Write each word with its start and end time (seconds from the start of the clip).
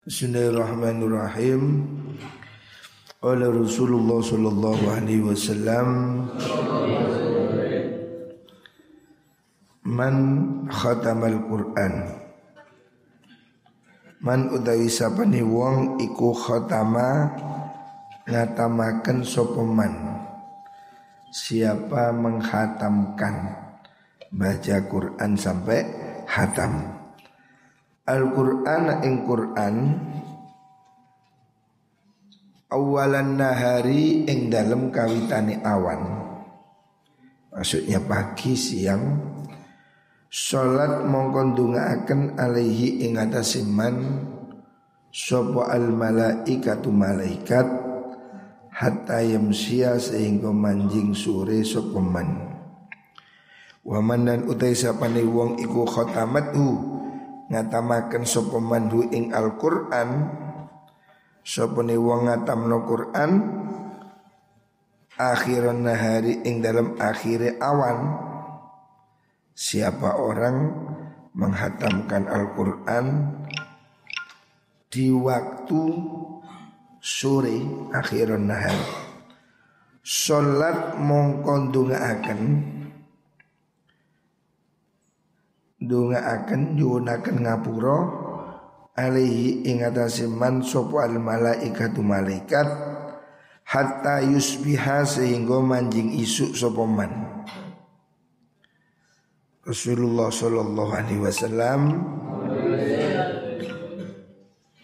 Bismillahirrahmanirrahim. 0.00 1.84
Oleh 3.20 3.52
Rasulullah 3.52 4.24
sallallahu 4.24 4.84
alaihi 4.96 5.20
wasallam 5.20 5.88
Man 9.84 10.16
khatamal 10.72 11.44
Quran. 11.44 12.16
Man 14.24 14.48
utawi 14.56 14.88
sapane 14.88 15.44
wong 15.44 16.00
iku 16.00 16.32
khatama 16.32 17.36
ngatamaken 18.24 19.20
sapa 19.20 19.60
man? 19.60 20.16
Siapa 21.28 22.08
menghatamkan 22.16 23.52
baca 24.32 24.76
Quran 24.80 25.36
sampai 25.36 25.84
hatam 26.24 26.99
Al-Qur'an 28.10 29.06
ing 29.06 29.22
Qur'an 29.22 29.76
awalan 32.66 33.38
nahari 33.38 34.26
ing 34.26 34.50
dalam 34.50 34.90
kawitane 34.90 35.62
awan. 35.62 36.02
Maksudnya 37.54 38.02
pagi 38.02 38.58
siang 38.58 39.30
Salat 40.30 41.10
mongkon 41.10 41.58
dungaaken 41.58 42.38
alaihi 42.38 43.02
ing 43.02 43.18
atase 43.18 43.66
man 43.66 44.22
al 45.66 45.86
malaikatu 45.90 46.94
malaikat 46.94 47.66
hatta 48.70 49.26
yamsia 49.26 49.98
sehingga 49.98 50.54
manjing 50.54 51.18
sore 51.18 51.66
sapa 51.66 51.98
man. 51.98 52.46
Wa 53.82 53.98
manan 53.98 54.46
utai 54.46 54.70
sapane 54.78 55.26
wong 55.26 55.58
iku 55.58 55.82
khatamatu 55.82 56.99
ngatamaken 57.50 58.22
sapa 58.22 58.62
manhu 58.62 59.10
ing 59.10 59.34
Al-Qur'an 59.34 60.30
sapa 61.42 61.82
ne 61.82 61.98
wong 61.98 62.30
ngatamno 62.30 62.78
Qur'an 62.86 63.30
akhiran 65.20 65.84
nahari 65.84 66.40
ing 66.48 66.64
dalam 66.64 66.96
akhir 66.96 67.60
awan. 67.60 68.30
Siapa 69.52 70.16
orang 70.16 70.72
menghatamkan 71.36 72.24
Al-Qur'an 72.24 73.36
di 74.88 75.12
waktu 75.12 75.82
sore 76.96 77.60
akhiran 77.92 78.48
nahar? 78.48 78.80
Salat 80.00 80.96
mongkon 80.96 81.92
akan 81.92 82.40
Dunga 85.80 86.20
akan 86.20 86.76
yunakan 86.76 87.40
ngapuro 87.40 87.98
alaihi 88.92 89.64
ing 89.64 89.80
atase 89.80 90.28
man 90.28 90.60
sapa 90.60 91.08
al 91.08 91.16
malaikatu 91.16 92.04
malaikat. 92.04 92.68
Hatta 93.64 94.20
yusbiha 94.20 95.08
sehingga 95.08 95.56
manjing 95.64 96.12
isuk 96.20 96.52
sapa 96.52 96.84
man. 96.84 97.12
Rasulullah 99.64 100.28
sallallahu 100.28 100.92
alaihi 100.92 101.22
wasallam 101.24 101.80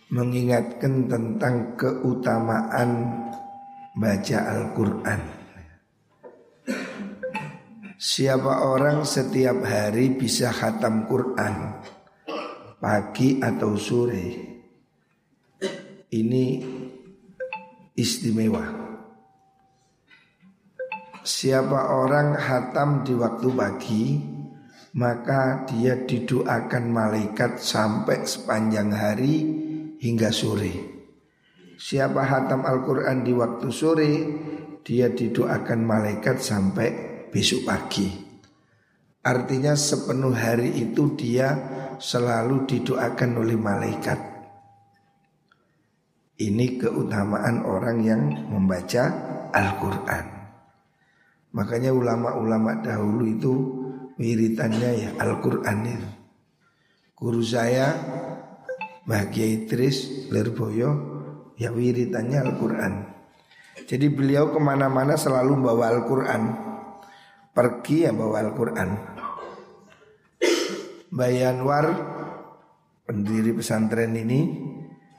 mengingatkan 0.08 1.12
tentang 1.12 1.77
keutamaan 1.77 3.20
baca 4.00 4.38
Al-Qur'an 4.48 5.36
Siapa 7.97 8.69
orang 8.69 9.08
setiap 9.08 9.64
hari 9.64 10.12
bisa 10.12 10.52
khatam 10.52 11.08
Quran? 11.08 11.80
Pagi 12.77 13.41
atau 13.41 13.72
sore? 13.80 14.28
Ini 16.12 16.44
istimewa. 17.97 18.69
Siapa 21.25 21.97
orang 21.97 22.36
khatam 22.36 23.00
di 23.00 23.16
waktu 23.16 23.48
pagi 23.56 24.04
Maka 25.00 25.65
dia 25.65 25.97
didoakan 25.97 26.84
malaikat 26.92 27.65
sampai 27.65 28.28
sepanjang 28.28 28.92
hari 28.92 29.34
hingga 30.04 30.28
sore. 30.37 30.72
Siapa 31.81 32.28
khatam 32.28 32.60
Al-Quran 32.60 33.25
di 33.25 33.32
waktu 33.32 33.69
sore 33.72 34.12
Dia 34.84 35.09
didoakan 35.09 35.81
malaikat 35.81 36.38
sampai 36.44 37.06
besok 37.31 37.66
pagi. 37.66 38.09
Artinya 39.26 39.75
sepenuh 39.75 40.31
hari 40.31 40.70
itu 40.87 41.19
dia 41.19 41.50
selalu 41.98 42.62
didoakan 42.70 43.31
oleh 43.42 43.59
malaikat. 43.59 44.19
Ini 46.36 46.78
keutamaan 46.78 47.65
orang 47.65 47.98
yang 48.04 48.22
membaca 48.53 49.04
Al-Quran. 49.50 50.26
Makanya 51.56 51.91
ulama-ulama 51.91 52.78
dahulu 52.84 53.25
itu 53.25 53.53
wiritannya 54.20 54.91
ya 54.94 55.10
Al-Quran. 55.16 55.78
Guru 57.16 57.41
saya 57.41 57.97
Bahagia 59.06 59.47
Idris 59.47 60.28
Lerboyo 60.28 60.91
ya 61.56 61.72
wiritannya 61.72 62.42
Al-Quran. 62.42 62.94
Jadi 63.86 64.06
beliau 64.12 64.53
ke 64.53 64.59
mana-mana 64.60 65.16
selalu 65.16 65.62
bawa 65.62 65.94
Al-Quran 65.94 66.42
pergi 67.56 68.05
ya 68.05 68.12
bawa 68.12 68.44
Al-Quran. 68.44 68.91
Bayanwar 71.09 71.87
pendiri 73.09 73.56
pesantren 73.56 74.12
ini 74.12 74.41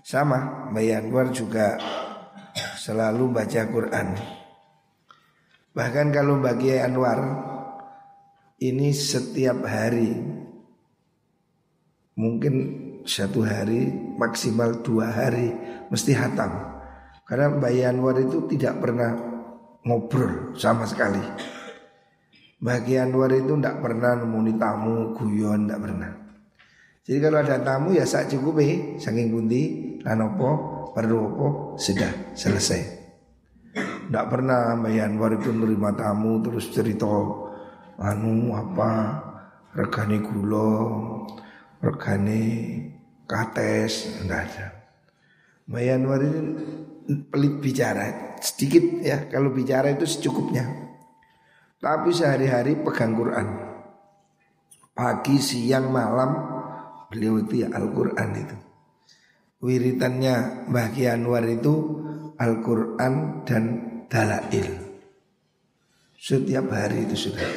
sama. 0.05 0.69
Bayanwar 0.69 1.33
juga 1.33 1.81
selalu 2.77 3.33
baca 3.33 3.61
Quran. 3.65 4.07
Bahkan 5.73 6.07
kalau 6.13 6.37
bagi 6.37 6.77
Anwar 6.77 7.17
ini 8.61 8.93
setiap 8.93 9.65
hari 9.65 10.13
mungkin 12.17 12.53
satu 13.05 13.45
hari 13.45 13.89
maksimal 14.17 14.85
dua 14.85 15.09
hari 15.09 15.57
mesti 15.89 16.13
hatam. 16.13 16.53
Karena 17.25 17.49
Bayanwar 17.57 18.21
itu 18.21 18.45
tidak 18.45 18.77
pernah 18.77 19.17
ngobrol 19.81 20.53
sama 20.53 20.85
sekali 20.85 21.56
Bagian 22.57 23.13
luar 23.13 23.37
itu 23.37 23.53
tidak 23.53 23.85
pernah 23.85 24.17
nemuni 24.17 24.57
tamu, 24.57 25.13
guyon 25.13 25.69
tidak 25.69 25.81
pernah. 25.85 26.11
Jadi 27.05 27.17
kalau 27.21 27.37
ada 27.39 27.61
tamu 27.61 27.93
ya 27.93 28.03
sak 28.03 28.33
cukup 28.33 28.59
eh, 28.65 28.97
saking 28.97 29.29
kunti, 29.29 29.61
lanopo, 30.01 30.49
perlu 30.91 31.17
opo, 31.21 31.47
sudah 31.77 32.33
selesai. 32.33 32.81
Tidak 33.77 34.25
pernah 34.25 34.73
Mbak 34.73 34.91
Yanwar 34.91 35.37
itu 35.37 35.53
menerima 35.53 35.91
tamu 35.93 36.41
terus 36.41 36.73
cerita 36.73 37.05
anu 38.01 38.55
apa 38.57 38.91
regane 39.77 40.17
gula, 40.25 40.73
regane 41.85 42.41
kates, 43.29 44.23
tidak 44.23 44.49
ada. 44.49 44.67
Mbak 45.69 45.83
Yanwar 45.85 46.19
itu 46.25 46.41
pelit 47.29 47.53
bicara 47.61 48.35
sedikit 48.41 48.83
ya 49.05 49.29
kalau 49.29 49.53
bicara 49.53 49.93
itu 49.93 50.09
secukupnya. 50.09 50.86
Tapi 51.77 52.09
sehari-hari 52.09 52.73
pegang 52.81 53.13
Quran. 53.13 53.47
Pagi, 54.97 55.37
siang, 55.37 55.93
malam 55.93 56.57
Beliau 57.07 57.39
itu 57.39 57.63
ya 57.63 57.71
Al-Quran 57.71 58.29
itu. 58.35 58.57
Wiritannya 59.63 60.67
Mbah 60.69 60.87
Ki 60.91 61.07
Anwar 61.07 61.47
itu 61.47 62.03
Al-Quran 62.35 63.43
dan 63.47 63.63
Dalail. 64.11 64.69
Setiap 66.19 66.67
hari 66.67 67.07
itu 67.07 67.31
sudah. 67.31 67.47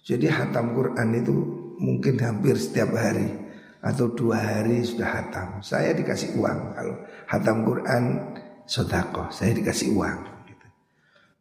Jadi 0.00 0.26
hatam 0.32 0.72
Quran 0.72 1.08
itu 1.16 1.34
mungkin 1.80 2.20
hampir 2.20 2.60
setiap 2.60 2.92
hari 2.92 3.24
Atau 3.80 4.12
dua 4.12 4.36
hari 4.36 4.84
sudah 4.84 5.08
hatam. 5.20 5.60
Saya 5.64 5.96
dikasih 5.96 6.36
uang 6.40 6.76
Kalau 6.76 6.96
hatam 7.28 7.64
Quran 7.64 8.04
sodako 8.68 9.32
Saya 9.32 9.56
dikasih 9.56 9.96
uang 9.96 10.33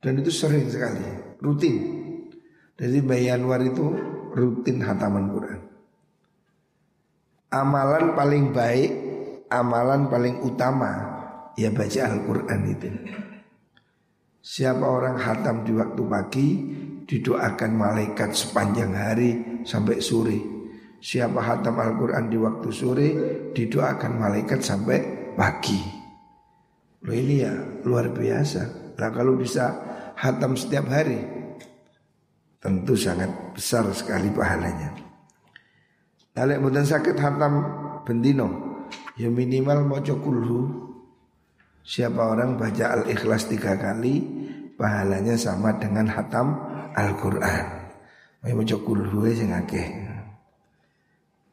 dan 0.03 0.19
itu 0.19 0.29
sering 0.35 0.67
sekali, 0.67 1.39
rutin. 1.39 1.75
Jadi 2.75 2.99
Bayi 2.99 3.31
Anwar 3.31 3.63
itu 3.63 3.87
rutin 4.35 4.83
hataman 4.83 5.31
Quran. 5.31 5.61
Amalan 7.55 8.11
paling 8.11 8.51
baik, 8.51 8.91
amalan 9.47 10.11
paling 10.11 10.43
utama 10.43 10.91
ya 11.55 11.71
baca 11.71 11.99
Al-Quran 12.11 12.59
itu. 12.67 12.89
Siapa 14.43 14.83
orang 14.83 15.15
hatam 15.23 15.63
di 15.63 15.71
waktu 15.71 16.01
pagi 16.03 16.47
didoakan 17.07 17.71
malaikat 17.71 18.35
sepanjang 18.35 18.91
hari 18.91 19.63
sampai 19.63 20.03
sore. 20.03 20.39
Siapa 20.99 21.39
hatam 21.39 21.79
Al-Quran 21.79 22.27
di 22.27 22.35
waktu 22.35 22.69
sore 22.75 23.09
didoakan 23.55 24.11
malaikat 24.19 24.59
sampai 24.59 24.99
pagi. 25.37 25.79
Loh 27.07 27.15
ini 27.15 27.35
ya 27.39 27.53
luar 27.87 28.11
biasa. 28.11 28.95
Nah 28.99 29.09
kalau 29.13 29.39
bisa 29.39 29.92
hatam 30.23 30.55
setiap 30.55 30.87
hari. 30.87 31.19
Tentu 32.63 32.95
sangat 32.95 33.27
besar 33.51 33.83
sekali 33.91 34.31
pahalanya. 34.31 34.95
Nalek 36.39 36.63
mboten 36.63 36.87
sakit 36.87 37.19
hatam 37.19 37.53
bendino 38.07 38.71
Ya 39.19 39.27
minimal 39.27 39.83
mau 39.83 39.99
kulhu. 39.99 40.81
Siapa 41.83 42.23
orang 42.23 42.55
baca 42.55 42.95
al-ikhlas 42.95 43.51
tiga 43.51 43.75
kali 43.75 44.23
Pahalanya 44.79 45.35
sama 45.35 45.75
dengan 45.75 46.07
hatam 46.07 46.55
Al-Quran. 46.95 47.65
Mau 48.41 48.55
mau 48.57 48.65
kulhu 48.65 49.27
sing 49.29 49.51
akeh. 49.53 49.87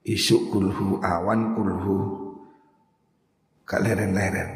Isuk 0.06 0.48
kulhu, 0.48 1.02
awan 1.04 1.52
kulhu 1.52 1.98
Gak 3.68 3.84
leren-leren. 3.84 4.50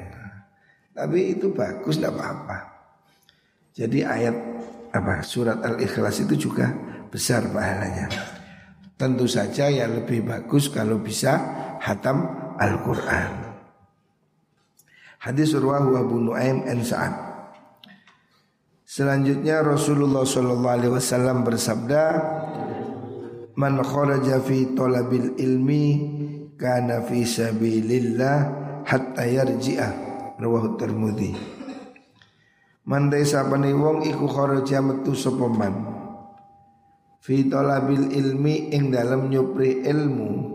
Tapi 0.97 1.37
itu 1.37 1.53
bagus, 1.53 2.01
tidak 2.01 2.17
apa-apa 2.19 2.74
Jadi 3.75 4.07
ayat 4.07 4.37
apa 4.95 5.27
surat 5.27 5.59
al-ikhlas 5.59 6.23
itu 6.23 6.49
juga 6.49 6.71
besar 7.11 7.51
pahalanya 7.51 8.07
Tentu 8.95 9.27
saja 9.27 9.67
yang 9.67 9.99
lebih 9.99 10.23
bagus 10.23 10.71
kalau 10.71 11.03
bisa 11.03 11.35
hatam 11.83 12.23
Al-Quran 12.55 13.45
Hadis 15.25 15.57
Urwahu 15.57 15.97
Abu 15.97 16.21
Nuaim 16.21 16.69
an 16.69 16.85
Sa'ad. 16.85 17.17
Selanjutnya 18.85 19.65
Rasulullah 19.65 20.21
sallallahu 20.21 20.77
alaihi 20.77 20.93
wasallam 20.93 21.41
bersabda, 21.49 22.03
"Man 23.57 23.81
kharaja 23.81 24.45
fi 24.45 24.77
talabil 24.77 25.33
ilmi 25.41 25.87
kana 26.61 27.09
fi 27.09 27.25
sabilillah 27.25 28.37
hatta 28.85 29.25
yarji'ah." 29.25 29.93
Rawahu 30.37 30.77
Tirmidzi. 30.77 31.64
Mandai 32.85 33.25
sapane 33.25 33.73
wong 33.73 34.05
iku 34.05 34.29
kharaja 34.29 34.85
metu 34.85 35.17
sapa 35.17 35.49
man. 35.49 35.75
Fi 37.25 37.49
talabil 37.49 38.13
ilmi 38.13 38.77
ing 38.77 38.93
dalam 38.93 39.33
nyupri 39.33 39.81
ilmu. 39.81 40.53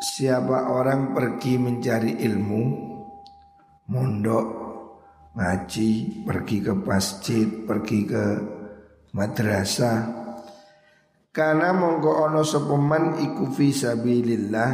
Siapa 0.00 0.72
orang 0.72 1.12
pergi 1.12 1.60
mencari 1.60 2.24
ilmu? 2.24 2.62
Mondok 3.92 4.46
Ngaji 5.36 6.24
Pergi 6.24 6.56
ke 6.64 6.72
masjid 6.72 7.44
Pergi 7.44 8.08
ke 8.08 8.24
madrasah. 9.12 10.08
Karena 11.28 11.76
mongko 11.76 12.32
ono 12.32 12.40
sepeman 12.40 13.20
iku 13.20 13.52
visabilillah 13.52 14.72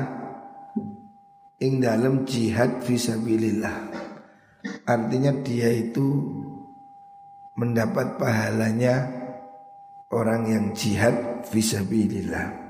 Ing 1.58 1.82
dalam 1.82 2.22
jihad 2.22 2.86
visabilillah 2.86 4.05
Artinya 4.86 5.32
dia 5.42 5.70
itu 5.72 6.06
Mendapat 7.56 8.20
pahalanya 8.20 9.24
Orang 10.06 10.46
yang 10.46 10.70
jihad 10.70 11.42
visabilillah. 11.50 12.64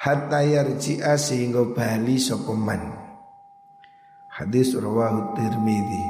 Hatta 0.00 0.40
yarji'a 0.40 1.14
sehingga 1.20 1.62
bali 1.76 2.16
sopeman 2.16 3.02
hadis 4.32 4.72
rawahu 4.72 5.36
tirmidzi. 5.36 6.06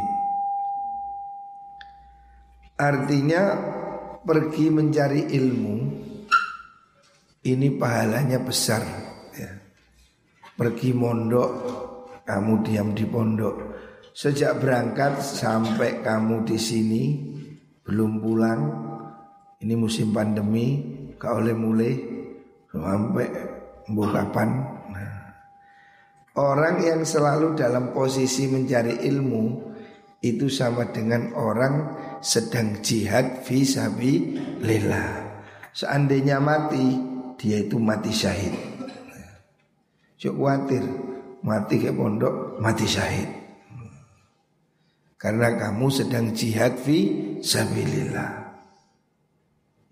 Artinya 2.78 3.42
pergi 4.22 4.66
mencari 4.70 5.22
ilmu 5.34 5.76
ini 7.42 7.68
pahalanya 7.74 8.38
besar 8.38 8.82
ya. 9.34 9.50
pergi 10.54 10.94
mondok 10.94 11.50
kamu 12.22 12.52
diam 12.62 12.94
di 12.94 13.02
pondok 13.06 13.71
sejak 14.12 14.60
berangkat 14.60 15.24
sampai 15.24 16.04
kamu 16.04 16.44
di 16.44 16.58
sini 16.60 17.02
belum 17.82 18.20
pulang 18.20 18.60
ini 19.64 19.74
musim 19.74 20.12
pandemi 20.12 20.84
kau 21.16 21.40
oleh 21.40 21.56
mulai 21.56 21.92
sampai 22.68 23.28
kapan? 23.88 24.48
Nah. 24.90 25.16
Orang 26.34 26.80
yang 26.80 27.04
selalu 27.04 27.54
dalam 27.54 27.92
posisi 27.92 28.48
mencari 28.48 29.04
ilmu 29.04 29.74
Itu 30.22 30.46
sama 30.46 30.88
dengan 30.88 31.34
orang 31.34 31.98
sedang 32.22 32.78
jihad 32.80 33.42
Visabi 33.44 34.38
lillah 34.62 35.28
Seandainya 35.74 36.38
mati 36.38 36.94
Dia 37.36 37.66
itu 37.66 37.76
mati 37.76 38.14
syahid. 38.14 38.54
Cuk 40.16 40.32
khawatir 40.38 40.84
Mati 41.42 41.76
ke 41.82 41.90
pondok 41.90 42.62
Mati 42.62 42.86
syahid 42.86 43.41
Karena 45.22 45.54
kamu 45.54 45.86
sedang 45.86 46.34
jihad 46.34 46.82
fi 46.82 46.98
sabilillah 47.38 48.42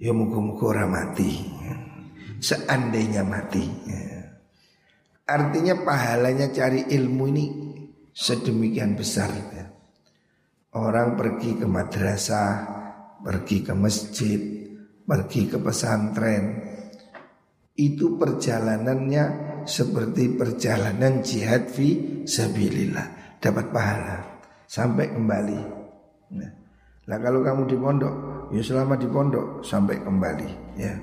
Ya 0.00 0.11
muka-muka 0.11 0.75
orang 0.75 0.91
mati 0.91 1.31
seandainya 2.41 3.21
mati. 3.23 3.69
Artinya 5.29 5.77
pahalanya 5.85 6.50
cari 6.50 6.88
ilmu 6.88 7.25
ini 7.31 7.47
sedemikian 8.11 8.97
besar. 8.97 9.31
Orang 10.73 11.21
pergi 11.21 11.61
ke 11.61 11.67
madrasah, 11.69 12.50
pergi 13.21 13.61
ke 13.61 13.76
masjid, 13.76 14.41
pergi 15.05 15.53
ke 15.53 15.61
pesantren. 15.61 16.44
Itu 17.76 18.17
perjalanannya 18.17 19.25
seperti 19.69 20.33
perjalanan 20.33 21.21
jihad 21.21 21.69
fi 21.69 22.25
sabilillah. 22.25 23.37
Dapat 23.37 23.67
pahala 23.69 24.40
sampai 24.71 25.11
kembali. 25.11 25.61
Nah, 27.11 27.19
kalau 27.19 27.43
kamu 27.43 27.67
di 27.67 27.75
pondok, 27.75 28.15
ya 28.55 28.63
selama 28.63 28.95
di 28.95 29.11
pondok 29.11 29.67
sampai 29.67 29.99
kembali 29.99 30.79
ya 30.79 30.95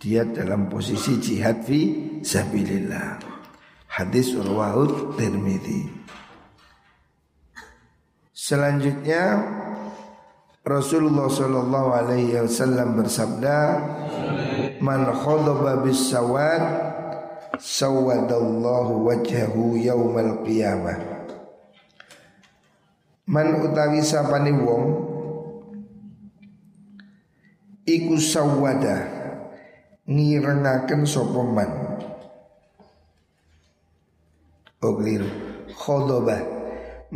dia 0.00 0.24
dalam 0.24 0.72
posisi 0.72 1.20
jihad 1.20 1.60
fi 1.64 1.80
sabilillah. 2.24 3.20
Hadis 3.92 4.32
Urwahud 4.32 5.20
Tirmidzi. 5.20 5.88
Selanjutnya 8.32 9.40
Rasulullah 10.64 11.28
Shallallahu 11.28 11.88
Alaihi 11.92 12.40
Wasallam 12.40 13.00
bersabda, 13.00 13.58
"Man 14.80 15.08
khadaba 15.08 15.80
bis 15.84 16.08
sawad, 16.08 16.64
sawadallahu 17.60 19.08
wajhahu 19.08 19.76
yaumal 19.76 20.40
qiyamah." 20.44 21.13
Man 23.24 23.64
utawi 23.64 24.04
sapane 24.04 24.52
wong 24.52 24.84
iku 27.88 28.20
sawada 28.20 29.00
ngirengaken 30.04 31.08
sapa 31.08 31.40
man? 31.40 31.70
Oh 34.84 35.00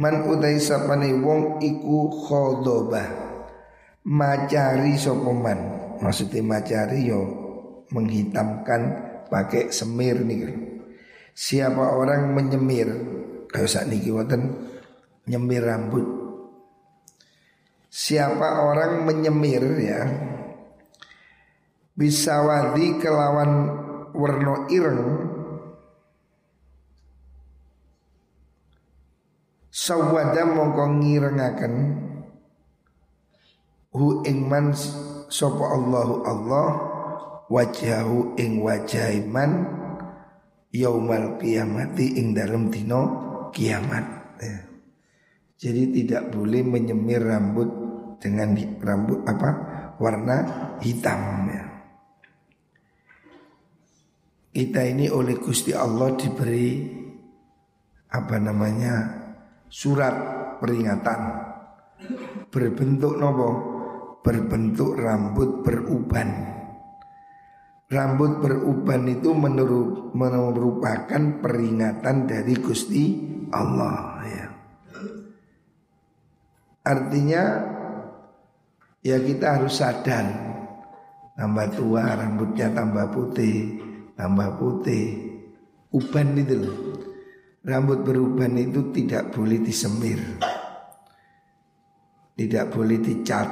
Man 0.01 0.15
utai 0.25 0.57
sapane 0.57 1.13
wong 1.21 1.61
iku 1.61 2.09
khodobah. 2.25 3.29
Macari 4.09 4.97
sapa 4.97 5.29
man? 5.29 5.61
Maksudnya 6.01 6.41
macari 6.41 7.05
yo 7.05 7.21
Menghitamkan 7.89 8.81
pakai 9.29 9.73
semir 9.73 10.25
nih 10.25 10.49
Siapa 11.37 11.97
orang 11.97 12.33
menyemir? 12.33 12.89
Kayak 13.49 13.69
saat 13.69 13.89
niki 13.89 14.13
wonten 14.13 14.57
nyemir 15.29 15.63
rambut 15.63 16.19
Siapa 17.89 18.69
orang 18.69 19.09
menyemir 19.09 19.65
ya 19.81 20.07
bisa 21.99 22.47
wadi 22.47 23.01
kelawan 23.01 23.75
werno 24.15 24.71
ireng 24.71 25.03
sawada 29.73 30.47
mongko 30.47 30.85
ngirengaken 31.01 31.75
hu 33.97 34.23
ing 34.29 34.47
man 34.47 34.71
sapa 35.27 35.65
Allahu 35.75 36.15
Allah 36.23 36.69
wajahu 37.51 38.39
ing 38.39 38.63
wajah 38.63 39.17
iman 39.25 39.65
yaumal 40.71 41.41
kiamati 41.41 42.21
ing 42.21 42.37
dalam 42.37 42.69
dino 42.69 43.01
kiamat 43.51 44.07
ya. 44.39 44.68
Jadi 45.59 45.91
tidak 45.91 46.31
boleh 46.31 46.63
menyemir 46.63 47.19
rambut 47.19 47.67
dengan 48.23 48.55
rambut 48.79 49.27
apa 49.27 49.51
warna 49.99 50.37
hitam 50.79 51.51
ya. 51.51 51.65
Kita 54.55 54.87
ini 54.87 55.11
oleh 55.11 55.35
Gusti 55.39 55.75
Allah 55.75 56.15
diberi 56.15 56.79
apa 58.15 58.37
namanya 58.39 58.95
surat 59.67 60.15
peringatan 60.63 61.21
berbentuk 62.55 63.19
nopo 63.19 63.51
berbentuk 64.23 64.95
rambut 64.95 65.67
beruban. 65.67 66.55
Rambut 67.89 68.45
beruban 68.45 69.09
itu 69.09 69.33
merupakan 70.13 71.23
peringatan 71.41 72.17
dari 72.29 72.55
Gusti 72.61 73.05
Allah. 73.49 74.18
Artinya 76.89 77.43
ya 79.05 79.21
kita 79.21 79.61
harus 79.61 79.77
sadar 79.77 80.25
tambah 81.37 81.69
tua 81.77 82.17
rambutnya 82.17 82.73
tambah 82.73 83.13
putih 83.13 83.77
tambah 84.17 84.57
putih 84.57 85.05
uban 85.93 86.35
itu 86.35 86.57
loh 86.57 86.77
rambut 87.69 88.01
beruban 88.01 88.57
itu 88.57 88.89
tidak 88.97 89.29
boleh 89.37 89.61
disemir. 89.61 90.21
Tidak 92.39 92.65
boleh 92.73 92.99
dicat. 93.03 93.49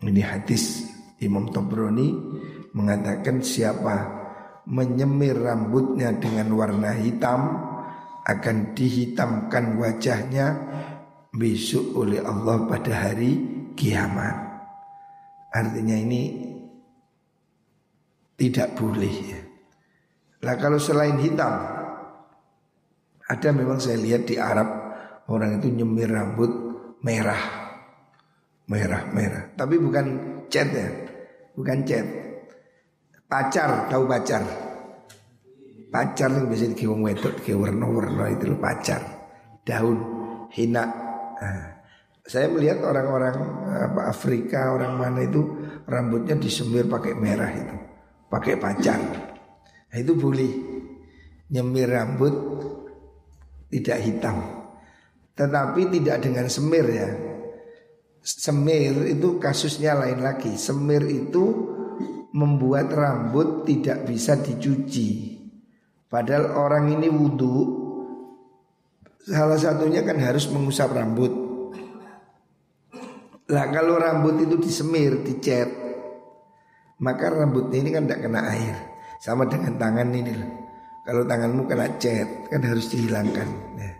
Ini 0.00 0.22
hadis 0.24 0.88
Imam 1.20 1.52
Tobroni 1.52 2.08
mengatakan 2.72 3.44
siapa 3.44 4.18
menyemir 4.64 5.36
rambutnya 5.36 6.16
dengan 6.16 6.56
warna 6.56 6.96
hitam 6.96 7.68
akan 8.24 8.72
dihitamkan 8.72 9.76
wajahnya 9.76 10.46
besok 11.30 11.94
oleh 12.06 12.18
Allah 12.22 12.66
pada 12.66 12.92
hari 13.08 13.30
kiamat. 13.78 14.36
Artinya 15.50 15.96
ini 15.98 16.22
tidak 18.38 18.74
boleh 18.78 19.14
ya. 19.26 19.40
Lah 20.40 20.56
kalau 20.56 20.80
selain 20.80 21.20
hitam 21.20 21.52
ada 23.30 23.48
memang 23.54 23.78
saya 23.78 24.00
lihat 24.00 24.26
di 24.26 24.40
Arab 24.40 24.68
orang 25.30 25.62
itu 25.62 25.70
nyemir 25.70 26.10
rambut 26.10 26.50
merah. 27.06 27.60
Merah, 28.70 29.02
merah. 29.10 29.50
Tapi 29.54 29.74
bukan 29.82 30.06
cat 30.46 30.68
ya. 30.70 30.88
Bukan 31.58 31.82
cat. 31.82 32.06
Pacar, 33.26 33.90
tahu 33.90 34.06
pacar? 34.06 34.42
Pacar 35.90 36.30
yang 36.30 36.46
biasa 36.46 36.70
di 36.70 36.86
wong 36.86 37.02
wedok, 37.02 37.34
di 37.42 37.50
warna-warna 37.50 38.30
itu 38.30 38.54
pacar. 38.58 39.02
Daun, 39.66 39.98
hina. 40.54 40.86
Nah, 41.40 41.80
saya 42.22 42.46
melihat 42.52 42.84
orang-orang 42.84 43.36
apa 43.90 44.00
Afrika, 44.12 44.76
orang 44.76 45.00
mana 45.00 45.24
itu 45.24 45.40
rambutnya 45.88 46.36
disemir 46.36 46.84
pakai 46.86 47.16
merah 47.16 47.50
itu, 47.50 47.76
pakai 48.28 48.54
pacar. 48.60 49.00
Nah, 49.90 49.96
itu 49.96 50.12
boleh 50.14 50.50
nyemir 51.50 51.90
rambut 51.90 52.34
tidak 53.72 53.98
hitam. 54.04 54.36
Tetapi 55.34 55.80
tidak 55.96 56.20
dengan 56.20 56.46
semir 56.52 56.86
ya. 56.86 57.10
Semir 58.20 59.08
itu 59.08 59.40
kasusnya 59.40 59.96
lain 59.96 60.20
lagi. 60.20 60.52
Semir 60.60 61.00
itu 61.08 61.72
membuat 62.36 62.92
rambut 62.92 63.64
tidak 63.64 64.04
bisa 64.04 64.36
dicuci. 64.36 65.40
Padahal 66.10 66.52
orang 66.58 67.00
ini 67.00 67.08
wudhu 67.08 67.79
Salah 69.26 69.60
satunya 69.60 70.00
kan 70.00 70.16
harus 70.16 70.48
mengusap 70.48 70.96
rambut 70.96 71.32
Lah 73.50 73.66
kalau 73.68 74.00
rambut 74.00 74.40
itu 74.40 74.56
disemir, 74.56 75.20
dicat 75.20 75.68
Maka 77.00 77.32
rambutnya 77.32 77.80
ini 77.80 77.90
kan 77.92 78.04
tidak 78.08 78.20
kena 78.28 78.40
air 78.48 78.90
sama 79.20 79.44
dengan 79.44 79.76
tangan 79.76 80.08
ini 80.16 80.32
loh. 80.32 80.52
Kalau 81.04 81.28
tanganmu 81.28 81.68
kena 81.68 82.00
cat 82.00 82.48
kan 82.48 82.64
harus 82.64 82.88
dihilangkan. 82.88 83.48
Nah. 83.76 83.94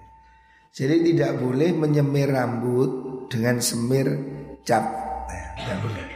Jadi 0.73 1.12
tidak 1.12 1.37
boleh 1.45 1.77
menyemir 1.77 2.33
rambut 2.33 2.91
dengan 3.29 3.61
semir 3.61 4.09
cap. 4.65 4.85
Nah, 5.29 5.47
tidak 5.61 5.79
boleh. 5.85 6.07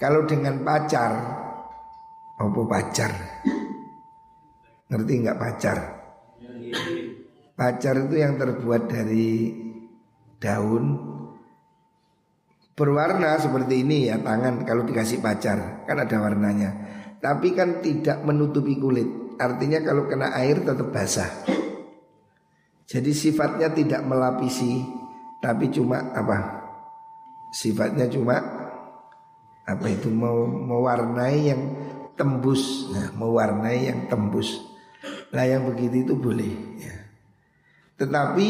Kalau 0.00 0.24
dengan 0.24 0.64
pacar, 0.64 1.12
apa 2.40 2.60
pacar? 2.64 3.12
Ngerti 4.88 5.12
nggak 5.20 5.38
pacar? 5.38 5.78
Pacar 7.58 8.06
itu 8.06 8.22
yang 8.22 8.38
terbuat 8.38 8.86
dari 8.86 9.50
daun 10.38 10.84
berwarna 12.78 13.34
seperti 13.42 13.82
ini 13.82 14.06
ya 14.06 14.22
tangan 14.22 14.62
kalau 14.62 14.86
dikasih 14.86 15.18
pacar 15.18 15.82
kan 15.82 15.98
ada 15.98 16.22
warnanya 16.22 16.70
tapi 17.18 17.54
kan 17.54 17.82
tidak 17.82 18.22
menutupi 18.22 18.78
kulit. 18.78 19.06
Artinya 19.38 19.82
kalau 19.82 20.06
kena 20.10 20.34
air 20.34 20.62
tetap 20.62 20.90
basah. 20.90 21.30
Jadi 22.88 23.12
sifatnya 23.12 23.68
tidak 23.70 24.00
melapisi, 24.06 24.80
tapi 25.42 25.68
cuma 25.68 26.14
apa? 26.14 26.38
Sifatnya 27.52 28.08
cuma 28.08 28.38
apa 29.68 29.86
itu 29.92 30.08
mau 30.08 30.48
mewarnai 30.48 31.38
yang 31.52 31.62
tembus, 32.16 32.88
nah, 32.90 33.12
mewarnai 33.12 33.92
yang 33.92 34.00
tembus. 34.08 34.64
Lah 35.30 35.44
yang 35.44 35.68
begitu 35.68 36.08
itu 36.08 36.14
boleh. 36.16 36.77
Tetapi 37.98 38.48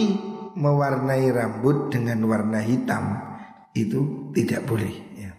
mewarnai 0.59 1.33
rambut 1.33 1.88
dengan 1.88 2.21
warna 2.28 2.61
hitam 2.61 3.17
itu 3.73 4.31
tidak 4.37 4.69
boleh. 4.69 4.95
Ya. 5.17 5.33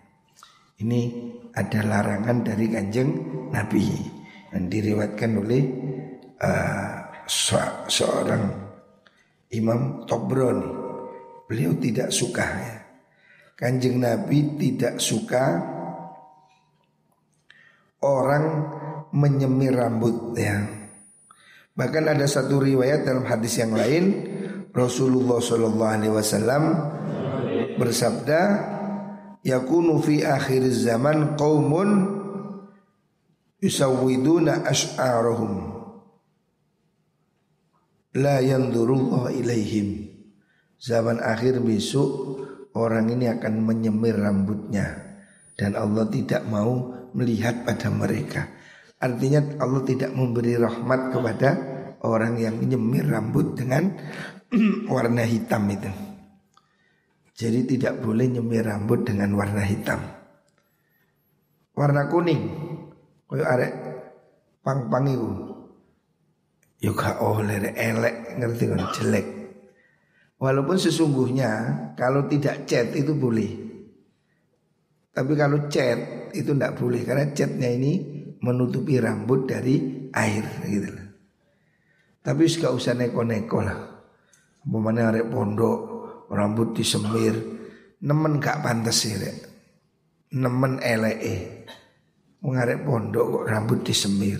Ini 0.82 1.02
ada 1.54 1.80
larangan 1.86 2.42
dari 2.42 2.66
kanjeng 2.72 3.10
Nabi 3.54 3.86
dan 4.50 4.66
diriwatkan 4.66 5.32
oleh 5.38 5.64
uh, 6.42 6.94
seorang 7.86 8.44
Imam 9.54 10.10
Tobroni. 10.10 10.70
Beliau 11.46 11.74
tidak 11.78 12.10
suka 12.14 12.46
ya. 12.46 12.78
Kanjeng 13.60 14.00
Nabi 14.00 14.56
tidak 14.56 15.04
suka 15.04 15.60
orang 18.00 18.46
menyemir 19.12 19.76
rambut 19.76 20.38
ya. 20.40 20.79
Bahkan 21.80 22.12
ada 22.12 22.28
satu 22.28 22.60
riwayat 22.60 23.08
dalam 23.08 23.24
hadis 23.24 23.56
yang 23.56 23.72
lain 23.72 24.36
Rasulullah 24.76 25.40
Shallallahu 25.40 25.94
Alaihi 25.96 26.12
Wasallam 26.12 26.64
bersabda 27.80 28.42
yakunu 29.48 30.04
fi 30.04 30.28
akhir 30.28 30.68
zaman 30.76 31.40
qaumun 31.40 32.20
yusawwiduna 33.64 34.68
ash'arahum. 34.68 35.80
La 38.20 38.44
yanzurullah 38.44 39.32
ilaihim. 39.32 40.20
Zaman 40.84 41.24
akhir 41.24 41.64
besok 41.64 42.44
orang 42.76 43.08
ini 43.08 43.32
akan 43.32 43.64
menyemir 43.64 44.20
rambutnya. 44.20 45.16
Dan 45.56 45.80
Allah 45.80 46.12
tidak 46.12 46.44
mau 46.44 46.92
melihat 47.16 47.64
pada 47.64 47.88
mereka. 47.88 48.52
Artinya 49.00 49.64
Allah 49.64 49.80
tidak 49.88 50.12
memberi 50.12 50.60
rahmat 50.60 51.16
kepada 51.16 51.50
orang 52.06 52.40
yang 52.40 52.60
menyemir 52.60 53.08
rambut 53.08 53.56
dengan 53.56 53.96
warna 54.94 55.24
hitam 55.26 55.66
itu 55.70 56.10
jadi 57.40 57.64
tidak 57.64 58.04
boleh 58.04 58.28
nyemir 58.28 58.68
rambut 58.68 59.08
dengan 59.08 59.32
warna 59.32 59.64
hitam. 59.64 60.04
Warna 61.72 62.12
kuning. 62.12 62.44
Koyo 63.24 63.48
arek 63.48 63.72
pang-pang 64.60 65.08
itu. 65.08 65.30
Yo 66.84 66.92
gak 66.92 67.24
oleh 67.24 67.72
elek 67.72 68.36
ngerti 68.44 68.64
kan 68.68 68.84
jelek. 68.92 69.28
Walaupun 70.36 70.76
sesungguhnya 70.84 71.52
kalau 71.96 72.28
tidak 72.28 72.68
cat 72.68 72.92
itu 72.92 73.16
boleh. 73.16 73.52
Tapi 75.16 75.32
kalau 75.40 75.72
cat 75.72 76.32
itu 76.36 76.52
tidak 76.52 76.76
boleh 76.76 77.08
karena 77.08 77.32
catnya 77.32 77.72
ini 77.72 77.92
menutupi 78.44 79.00
rambut 79.00 79.48
dari 79.48 80.08
air 80.12 80.44
gitu 80.68 81.09
Tapi 82.20 82.44
gak 82.52 82.76
usah 82.76 82.94
neko-neko 83.00 83.60
lah. 83.64 83.80
Umpamanya 84.68 85.16
arek 85.16 85.32
pondok 85.32 85.78
rambut 86.30 86.76
disemir 86.76 87.34
nemen 88.04 88.40
gak 88.44 88.60
pantas 88.60 89.08
sih 89.08 89.16
rek. 89.16 89.38
Nemen 90.36 90.78
elee 90.84 91.66
mengarek 92.44 92.84
pondok 92.84 93.26
kok 93.26 93.46
rambut 93.48 93.80
disemir. 93.84 94.40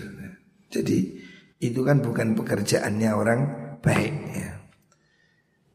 Jadi 0.70 1.18
itu 1.60 1.80
kan 1.82 2.00
bukan 2.00 2.38
pekerjaannya 2.38 3.10
orang 3.12 3.40
baik 3.84 4.14
ya. 4.32 4.50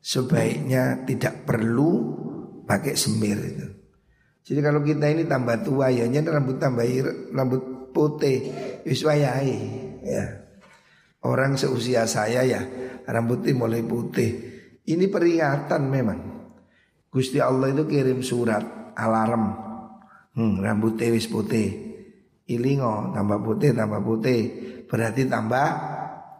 Sebaiknya 0.01 1.05
tidak 1.09 1.45
perlu 1.49 1.91
pakai 2.65 2.93
semir 2.93 3.37
itu. 3.41 3.67
Jadi 4.45 4.59
kalau 4.61 4.85
kita 4.85 5.09
ini 5.09 5.25
tambah 5.25 5.65
tua 5.65 5.89
ya 5.89 6.05
rambut 6.05 6.61
tambah 6.61 6.85
rambut 7.33 7.89
putih 7.89 8.53
wiswayai 8.85 9.57
ya 10.05 10.44
orang 11.25 11.57
seusia 11.57 12.05
saya 12.05 12.45
ya 12.45 12.61
rambutnya 13.09 13.57
mulai 13.57 13.81
putih 13.81 14.55
ini 14.85 15.09
peringatan 15.09 15.81
memang. 15.89 16.19
Gusti 17.09 17.41
Allah 17.41 17.73
itu 17.73 17.89
kirim 17.89 18.21
surat 18.21 18.93
alarm. 18.93 19.43
Hmm, 20.37 20.61
rambut 20.61 20.93
tewis 20.93 21.25
putih. 21.25 21.97
Ilingo 22.45 23.09
tambah 23.17 23.41
putih 23.41 23.73
tambah 23.73 24.05
putih 24.05 24.39
berarti 24.85 25.25
tambah 25.25 25.67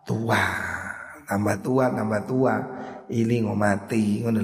tua. 0.06 0.46
Tambah 1.26 1.56
tua 1.66 1.86
tambah 1.90 2.22
tua. 2.30 2.56
Ilingo 3.10 3.58
mati 3.58 4.22
ngono 4.22 4.42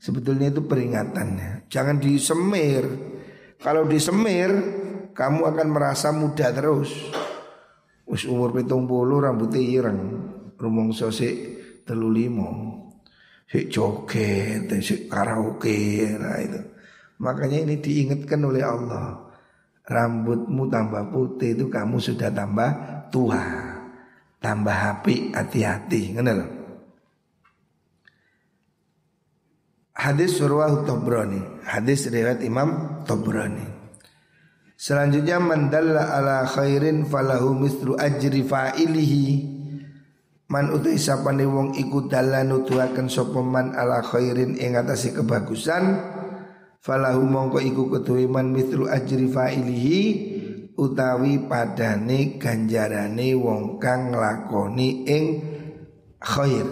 Sebetulnya 0.00 0.52
itu 0.52 0.64
peringatannya. 0.64 1.72
Jangan 1.72 1.96
disemir. 2.00 2.84
Kalau 3.60 3.88
disemir 3.88 4.48
kamu 5.16 5.40
akan 5.56 5.68
merasa 5.72 6.12
muda 6.12 6.52
terus. 6.52 6.92
Us 8.10 8.26
umur 8.26 8.50
pitung 8.50 8.90
puluh 8.90 9.22
rambutnya 9.22 9.62
ireng. 9.62 10.00
Rumong 10.58 10.92
sosik 10.92 11.34
telu 11.88 12.10
limo 12.10 12.50
si 13.48 13.70
joget, 13.70 14.68
si 14.82 15.08
karaoke, 15.08 16.10
nah 16.18 16.36
itu. 16.42 16.60
Makanya 17.22 17.64
ini 17.64 17.80
diingatkan 17.80 18.40
oleh 18.44 18.62
Allah. 18.66 19.30
Rambutmu 19.86 20.68
tambah 20.70 21.08
putih 21.10 21.56
itu 21.56 21.66
kamu 21.66 21.96
sudah 21.98 22.30
tambah 22.30 22.70
tua. 23.10 23.42
tambah 24.40 24.72
api 24.72 25.36
hati-hati 25.36 26.16
lho. 26.16 26.46
Hadis 30.00 30.40
surwah 30.40 30.80
Tobroni 30.88 31.60
Hadis 31.60 32.08
riwayat 32.08 32.40
Imam 32.40 33.04
Tobroni 33.04 33.68
Selanjutnya 34.80 35.36
mandalla 35.36 36.16
ala 36.16 36.48
khairin 36.48 37.04
falahu 37.04 37.52
misru 37.52 38.00
ajri 38.00 38.40
fa'ilihi. 38.40 39.28
Man 40.48 40.72
utai 40.72 40.96
sapane 40.96 41.44
wong 41.44 41.76
iku 41.76 42.08
dalan 42.08 42.48
nutuhaken 42.48 43.12
sapa 43.12 43.44
man 43.44 43.76
ala 43.76 44.00
khairin 44.00 44.56
ing 44.56 44.80
atase 44.80 45.12
kebagusan 45.12 46.00
falahu 46.80 47.28
mongko 47.28 47.60
iku 47.60 47.92
ketuwe 47.92 48.24
man 48.24 48.56
misru 48.56 48.88
ajri 48.88 49.28
fa'ilihi 49.28 50.00
utawi 50.80 51.44
padane 51.44 52.40
ganjarane 52.40 53.36
wong 53.36 53.76
kang 53.76 54.16
nglakoni 54.16 55.04
ing 55.04 55.24
khair. 56.24 56.64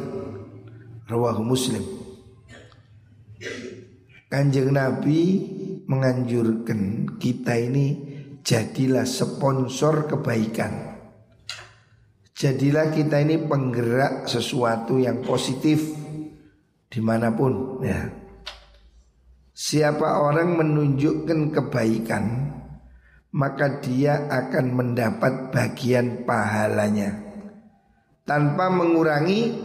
Rawahu 1.05 1.45
muslim. 1.45 1.85
Kanjeng 4.33 4.73
Nabi 4.73 5.21
menganjurkan 5.89 7.17
kita 7.17 7.57
ini 7.57 7.87
jadilah 8.45 9.09
sponsor 9.09 10.05
kebaikan. 10.07 11.01
Jadilah 12.39 12.95
kita 12.95 13.19
ini 13.19 13.41
penggerak 13.41 14.31
sesuatu 14.31 15.01
yang 15.01 15.25
positif 15.27 15.83
di 16.87 17.01
mana 17.03 17.35
pun 17.35 17.83
ya. 17.83 18.07
Siapa 19.59 20.23
orang 20.23 20.55
menunjukkan 20.55 21.51
kebaikan 21.51 22.25
maka 23.35 23.83
dia 23.83 24.31
akan 24.31 24.67
mendapat 24.71 25.51
bagian 25.51 26.23
pahalanya 26.23 27.27
tanpa 28.23 28.71
mengurangi 28.71 29.57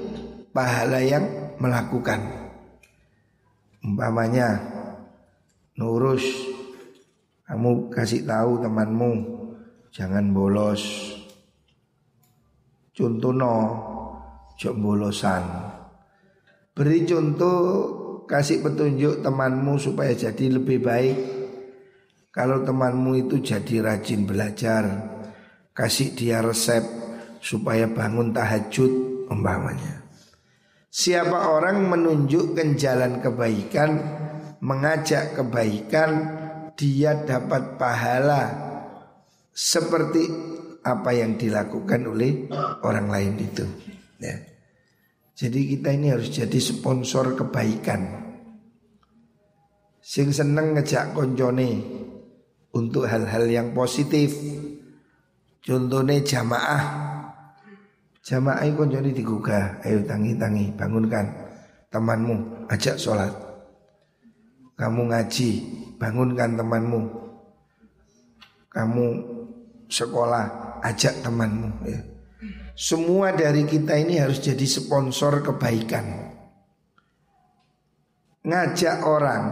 pahala 0.49 0.97
yang 1.03 1.55
melakukan. 1.61 2.19
Umpamanya 3.83 4.72
Nurus. 5.77 6.25
Kamu 7.43 7.89
kasih 7.89 8.25
tahu 8.25 8.61
temanmu. 8.61 9.11
Jangan 9.93 10.33
bolos. 10.33 10.81
Contoh 12.93 13.33
no 13.33 13.55
Jok 14.57 14.75
bolosan. 14.77 15.43
Beri 16.73 17.05
contoh 17.09 17.61
Kasih 18.23 18.63
petunjuk 18.63 19.19
temanmu 19.19 19.75
supaya 19.75 20.15
jadi 20.15 20.57
lebih 20.57 20.79
baik. 20.79 21.17
Kalau 22.31 22.63
temanmu 22.63 23.27
itu 23.27 23.43
jadi 23.43 23.83
rajin 23.83 24.25
belajar 24.25 24.83
Kasih 25.75 26.15
dia 26.15 26.39
resep 26.39 26.81
Supaya 27.43 27.89
bangun 27.91 28.31
tahajud 28.31 29.13
Umpamanya. 29.27 30.03
Siapa 30.93 31.49
orang 31.49 31.89
menunjukkan 31.89 32.77
jalan 32.77 33.17
kebaikan, 33.17 33.91
mengajak 34.63 35.35
kebaikan, 35.35 36.11
dia 36.79 37.19
dapat 37.27 37.75
pahala 37.75 38.41
seperti 39.51 40.23
apa 40.81 41.11
yang 41.11 41.35
dilakukan 41.35 42.07
oleh 42.07 42.47
orang 42.81 43.11
lain 43.11 43.33
itu. 43.43 43.65
Ya. 44.23 44.39
Jadi 45.35 45.75
kita 45.75 45.91
ini 45.91 46.15
harus 46.15 46.31
jadi 46.31 46.55
sponsor 46.63 47.35
kebaikan. 47.35 48.23
Sing 50.03 50.31
seneng 50.31 50.75
ngejak 50.75 51.11
koncone 51.11 51.83
untuk 52.71 53.07
hal-hal 53.07 53.47
yang 53.51 53.75
positif. 53.75 54.35
Contohnya 55.63 56.19
jamaah 56.19 56.83
Jamaah 58.19 58.67
jadi 58.67 59.15
digugah 59.15 59.79
Ayo 59.79 60.03
tangi-tangi 60.03 60.75
bangunkan 60.75 61.23
Temanmu 61.87 62.67
ajak 62.67 62.99
sholat 62.99 63.42
Kamu 64.83 65.07
ngaji 65.07 65.49
Bangunkan 65.95 66.59
temanmu 66.59 67.01
Kamu 68.67 69.05
sekolah 69.87 70.75
Ajak 70.83 71.23
temanmu 71.23 71.87
ya. 71.87 72.03
Semua 72.75 73.31
dari 73.31 73.63
kita 73.63 73.95
ini 73.95 74.19
harus 74.19 74.43
jadi 74.43 74.67
sponsor 74.67 75.39
kebaikan 75.39 76.35
Ngajak 78.43 79.07
orang 79.07 79.43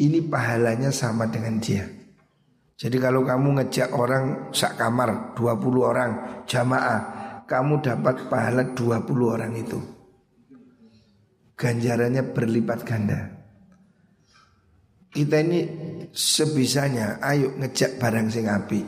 Ini 0.00 0.24
pahalanya 0.24 0.88
sama 0.88 1.28
dengan 1.28 1.60
dia 1.60 1.84
Jadi 2.80 2.96
kalau 2.96 3.28
kamu 3.28 3.60
ngejak 3.60 3.92
orang 3.92 4.48
sak 4.56 4.80
kamar 4.80 5.36
20 5.36 5.60
orang 5.84 6.10
jamaah 6.48 7.20
kamu 7.50 7.82
dapat 7.82 8.30
pahala 8.30 8.62
20 8.62 9.10
orang 9.26 9.52
itu. 9.58 9.82
Ganjarannya 11.58 12.30
berlipat 12.30 12.86
ganda. 12.86 13.39
Kita 15.10 15.42
ini 15.42 15.60
sebisanya 16.14 17.18
ayo 17.18 17.50
ngejak 17.58 17.98
barang 17.98 18.30
sing 18.30 18.46
api. 18.46 18.80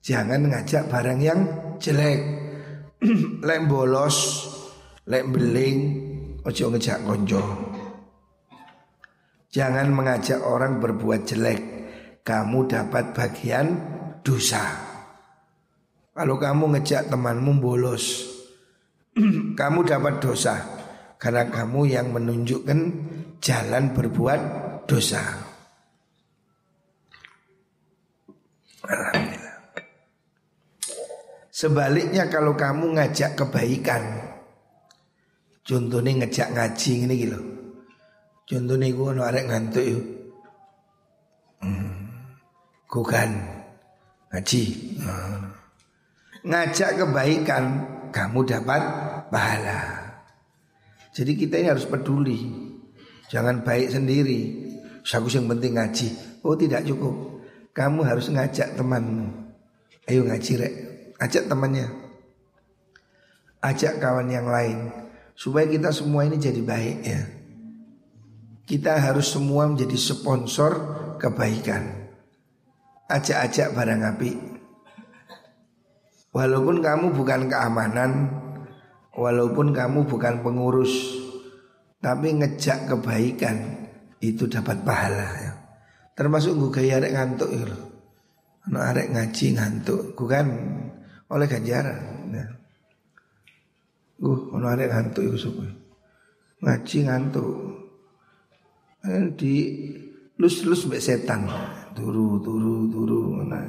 Jangan 0.00 0.48
ngajak 0.48 0.88
barang 0.88 1.20
yang 1.20 1.40
jelek. 1.76 2.20
lek 3.46 3.60
bolos, 3.68 4.48
lek 5.04 5.28
beling, 5.28 5.78
ojo 6.40 6.64
ngejak 6.72 7.04
konco. 7.04 7.44
Jangan 9.52 9.92
mengajak 9.92 10.40
orang 10.40 10.80
berbuat 10.80 11.28
jelek. 11.28 11.60
Kamu 12.24 12.64
dapat 12.64 13.12
bagian 13.12 13.66
dosa. 14.24 14.86
Kalau 16.16 16.40
kamu 16.40 16.72
ngejak 16.72 17.12
temanmu 17.12 17.60
bolos 17.60 18.24
Kamu 19.60 19.84
dapat 19.84 20.16
dosa 20.16 20.56
Karena 21.20 21.44
kamu 21.44 21.92
yang 21.92 22.08
menunjukkan 22.08 22.80
jalan 23.36 23.92
berbuat 23.92 24.40
dosa 24.86 25.22
Alhamdulillah 28.86 29.56
Sebaliknya 31.50 32.24
kalau 32.30 32.54
kamu 32.54 32.96
ngajak 32.96 33.34
kebaikan 33.34 34.02
Contohnya 35.66 36.22
ngejak 36.22 36.54
ngaji 36.54 36.92
ini 37.04 37.14
gitu 37.26 37.40
Contohnya 38.46 38.86
gue 38.94 39.10
arek 39.18 39.44
ngantuk 39.50 39.84
yuk 39.84 40.04
hmm. 41.60 41.92
Kan 42.86 43.30
ngaji 44.32 44.62
hmm 45.02 45.56
ngajak 46.46 46.90
kebaikan 47.02 47.64
kamu 48.14 48.46
dapat 48.46 48.82
pahala. 49.28 49.80
Jadi 51.10 51.32
kita 51.34 51.58
ini 51.58 51.68
harus 51.74 51.88
peduli. 51.88 52.38
Jangan 53.26 53.66
baik 53.66 53.90
sendiri. 53.90 54.65
Aku 55.06 55.30
yang 55.30 55.46
penting 55.46 55.78
ngaji. 55.78 56.08
Oh 56.42 56.58
tidak 56.58 56.82
cukup. 56.82 57.14
Kamu 57.70 58.02
harus 58.02 58.26
ngajak 58.26 58.74
temanmu. 58.74 59.30
Ayo 60.10 60.26
ngaji 60.26 60.52
rek. 60.58 60.74
Ajak 61.22 61.46
temannya. 61.46 61.86
Ajak 63.62 64.02
kawan 64.02 64.26
yang 64.26 64.50
lain. 64.50 64.90
Supaya 65.38 65.70
kita 65.70 65.94
semua 65.94 66.26
ini 66.26 66.42
jadi 66.42 66.58
baik 66.58 66.98
ya. 67.06 67.22
Kita 68.66 68.98
harus 68.98 69.30
semua 69.30 69.70
menjadi 69.70 69.94
sponsor 69.94 70.72
kebaikan. 71.22 72.10
Ajak-ajak 73.06 73.70
barang 73.78 74.02
api. 74.02 74.30
Walaupun 76.34 76.84
kamu 76.84 77.16
bukan 77.16 77.48
keamanan 77.48 78.28
Walaupun 79.16 79.72
kamu 79.72 80.04
bukan 80.04 80.44
pengurus 80.44 80.92
Tapi 82.04 82.36
ngejak 82.36 82.92
kebaikan 82.92 83.85
Itu 84.20 84.48
dapat 84.48 84.82
pahala 84.82 85.28
ya. 85.40 85.52
Termasuk 86.16 86.56
gue 86.56 86.88
arek 86.88 87.12
ngantuk 87.12 87.52
ya 87.52 87.68
Anak 88.66 88.82
arek 88.96 89.06
ngaji 89.12 89.46
ngantuk 89.52 90.00
Bukan 90.16 90.46
oleh 91.28 91.46
ganjaran 91.46 92.00
ya. 92.32 92.46
Uh, 94.24 94.56
ono 94.56 94.66
arek 94.72 94.88
ngantuk 94.88 95.22
itu 95.28 95.52
Ngaji 96.64 96.98
ngantuk 97.04 97.52
eh, 99.04 99.28
Di 99.36 99.54
lus-lus 100.40 100.88
mbek 100.88 101.04
setan 101.04 101.44
Turu, 101.92 102.40
turu, 102.40 102.88
turu 102.88 103.44
nah. 103.44 103.64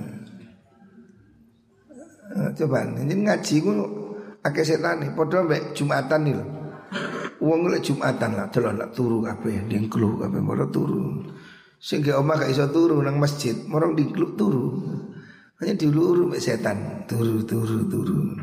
Coba 2.53 2.83
ini 2.83 3.23
ngaji 3.23 3.55
ku 3.63 3.71
akeh 4.43 4.65
setan 4.67 4.99
nih 4.99 5.11
padha 5.15 5.47
mbek 5.47 5.71
Jumatan 5.71 6.21
nih 6.27 6.33
lho. 6.35 6.45
Wong 7.47 7.71
lek 7.71 7.79
Jumatan 7.79 8.35
lah 8.35 8.51
delok 8.51 8.75
nak 8.75 8.91
turu 8.91 9.23
kabeh 9.23 9.71
dingklu 9.71 10.19
kabeh 10.19 10.41
moro 10.43 10.67
turu. 10.67 11.23
Sing 11.79 12.03
ge 12.03 12.11
omah 12.11 12.43
gak 12.43 12.51
iso 12.51 12.67
turu 12.67 12.99
nang 12.99 13.15
masjid, 13.15 13.55
moro 13.71 13.95
dingklu 13.95 14.35
turu. 14.35 14.67
Hanya 15.63 15.73
diluru 15.79 16.27
mbek 16.27 16.43
setan, 16.43 17.07
turu 17.07 17.47
turu 17.47 17.87
turu. 17.87 18.35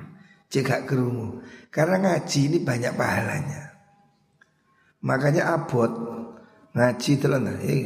Cek 0.49 0.65
gak 0.65 0.83
kerungu. 0.89 1.45
Karena 1.69 2.01
ngaji 2.01 2.41
ini 2.49 2.59
banyak 2.65 2.97
pahalanya. 2.97 3.63
Makanya 5.05 5.53
abot 5.53 5.93
ngaji 6.73 7.13
telan 7.21 7.53
eh 7.61 7.85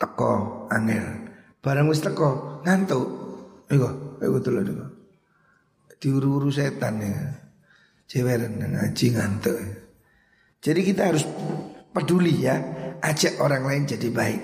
teko 0.00 0.64
angel. 0.72 1.28
Barang 1.60 1.92
wis 1.92 2.00
teko 2.00 2.62
ngantuk. 2.64 3.04
Iko, 3.68 4.18
iko 4.22 4.38
telan 4.40 4.64
iko. 4.64 4.86
diuru-uru 6.00 6.48
setan 6.48 7.02
ya. 7.04 7.18
Ceweran 8.08 8.62
ngaji 8.62 9.06
ngantuk. 9.12 9.85
Jadi 10.60 10.80
kita 10.82 11.12
harus 11.12 11.24
peduli 11.92 12.44
ya, 12.44 12.56
ajak 13.00 13.40
orang 13.40 13.64
lain 13.64 13.82
jadi 13.88 14.08
baik. 14.12 14.40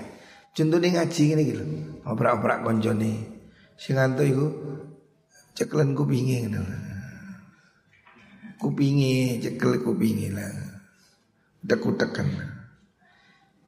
Contohnya 0.53 1.01
ngaji 1.01 1.23
ini 1.33 1.43
gitu, 1.49 1.63
obrak-obrak 2.05 2.61
konjoni. 2.61 3.25
Si 3.73 3.91
ngantuk 3.91 4.25
itu 4.29 4.45
ceklen 5.57 5.97
kupingi 5.97 6.35
gitu. 6.45 6.61
Kupingi, 8.61 9.41
cekel 9.43 9.81
kupingi 9.81 10.29
lah. 10.31 10.53
Utek-utekan. 11.65 12.29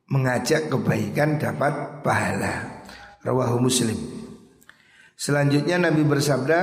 Mengajak 0.08 0.70
kebaikan 0.70 1.42
dapat 1.42 2.06
pahala. 2.06 2.86
Rawahu 3.26 3.66
Muslim. 3.66 3.98
Selanjutnya 5.18 5.82
Nabi 5.82 6.06
bersabda, 6.06 6.60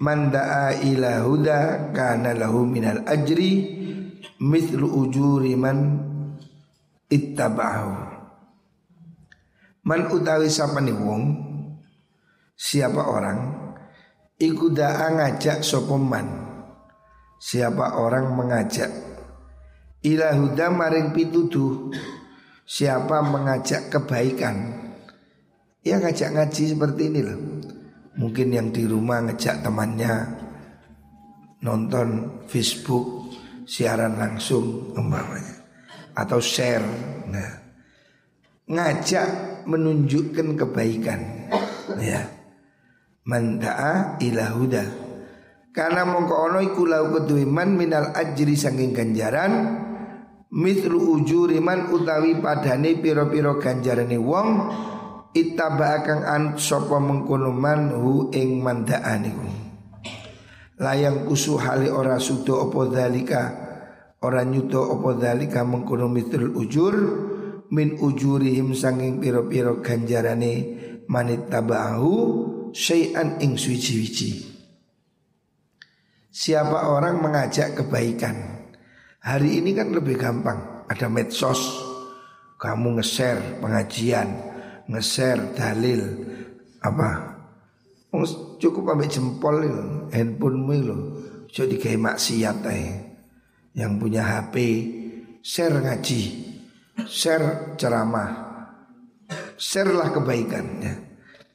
man 0.00 0.32
da'a 0.32 0.80
huda 1.22 1.92
kana 1.92 2.32
lahu 2.32 2.64
minal 2.64 3.04
ajri 3.04 3.84
mithlu 4.42 5.06
ujuri 5.06 5.56
man 5.56 5.78
ittaba'ahu 7.08 7.92
man 9.86 10.00
utawi 10.10 10.50
sapane 10.50 10.92
wong 10.92 11.22
siapa 12.56 13.06
orang 13.06 13.38
iku 14.36 14.72
da'a 14.72 15.16
ngajak 15.16 15.64
sapa 15.64 15.96
man 15.96 16.46
siapa 17.36 18.00
orang 18.00 18.32
mengajak. 18.32 18.90
Ila 20.06 20.34
huda 20.38 20.70
maring 20.70 21.10
pituduh 21.10 21.90
siapa 22.62 23.22
mengajak 23.24 23.90
kebaikan. 23.90 24.86
Ya 25.86 26.02
ngajak 26.02 26.34
ngaji 26.34 26.62
seperti 26.74 27.02
ini 27.10 27.20
loh. 27.22 27.40
Mungkin 28.16 28.48
yang 28.50 28.72
di 28.72 28.88
rumah 28.88 29.22
ngejak 29.22 29.62
temannya 29.62 30.42
nonton 31.62 32.40
Facebook 32.48 33.25
siaran 33.66 34.14
langsung 34.14 34.94
umpamanya 34.94 35.66
atau 36.14 36.38
share. 36.38 36.86
Nah, 37.28 37.50
ngajak 38.70 39.28
menunjukkan 39.66 40.56
kebaikan 40.56 41.20
ya. 41.98 42.22
Manda'a 43.26 44.22
ila 44.22 44.44
huda. 44.54 44.84
Karena 45.74 46.06
mongko 46.06 46.34
ono 46.46 46.58
iku 46.62 46.86
lau 46.86 47.10
man 47.50 47.74
minal 47.74 48.14
ajri 48.14 48.54
saking 48.54 48.94
ganjaran 48.94 49.82
mitru 50.54 51.18
ujuri 51.18 51.58
man 51.58 51.90
utawi 51.90 52.38
padane 52.38 52.96
piro-piro 52.96 53.58
ganjarane 53.58 54.14
wong 54.14 54.48
ittaba 55.34 56.00
kang 56.06 56.22
anut 56.24 56.62
sapa 56.62 56.96
mengkono 57.02 57.50
man 57.50 57.92
hu 57.92 58.30
ing 58.32 58.62
mandaan 58.62 59.26
iku 59.26 59.65
layang 60.80 61.24
kusu 61.28 61.56
hali 61.56 61.88
ora 61.88 62.20
sudo 62.20 62.68
apa 62.68 62.80
dalika 62.92 63.42
ora 64.24 64.44
nyuto 64.44 64.96
apa 64.96 65.10
dalika 65.16 65.64
mengkono 65.64 66.08
mitul 66.08 66.52
ujur 66.56 66.94
min 67.72 67.98
ujurihim 67.98 68.76
sanging 68.76 69.18
piro-piro 69.18 69.82
ganjarane 69.82 70.54
manit 71.10 71.48
tabahu 71.48 72.14
syai'an 72.72 73.40
ing 73.42 73.56
suci-wici 73.56 74.56
Siapa 76.36 76.92
orang 76.92 77.24
mengajak 77.24 77.80
kebaikan? 77.80 78.36
Hari 79.24 79.56
ini 79.56 79.72
kan 79.72 79.88
lebih 79.88 80.20
gampang. 80.20 80.84
Ada 80.84 81.08
medsos. 81.08 81.80
Kamu 82.60 83.00
nge-share 83.00 83.56
pengajian 83.64 84.28
nge-share 84.84 85.56
dalil 85.56 86.00
apa 86.84 87.35
cukup 88.62 88.94
ambil 88.94 89.08
jempol 89.10 89.56
itu 89.60 89.82
handphonemu 90.14 90.72
itu 90.72 90.96
jadi 91.52 91.74
kayak 91.76 92.00
maksiat 92.00 92.58
eh. 92.70 92.88
yang 93.76 93.98
punya 94.00 94.24
HP 94.24 94.54
share 95.42 95.76
ngaji 95.82 96.20
share 97.04 97.76
ceramah 97.76 98.30
share 99.60 99.92
lah 99.92 100.14
kebaikan 100.14 100.66
ya. 100.80 100.94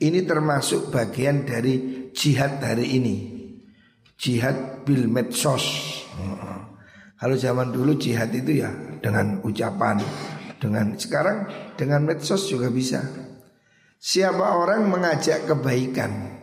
ini 0.06 0.22
termasuk 0.28 0.94
bagian 0.94 1.48
dari 1.48 2.10
jihad 2.14 2.62
hari 2.62 3.00
ini 3.00 3.16
jihad 4.20 4.86
bil 4.86 5.10
medsos 5.10 5.66
kalau 7.22 7.38
zaman 7.38 7.70
dulu 7.70 8.02
jihad 8.02 8.34
itu 8.34 8.66
ya 8.66 8.74
dengan 8.98 9.46
ucapan 9.46 10.02
dengan 10.62 10.94
sekarang 10.94 11.50
dengan 11.74 12.02
medsos 12.06 12.50
juga 12.50 12.70
bisa. 12.70 13.02
Siapa 14.02 14.58
orang 14.58 14.90
mengajak 14.90 15.46
kebaikan, 15.46 16.41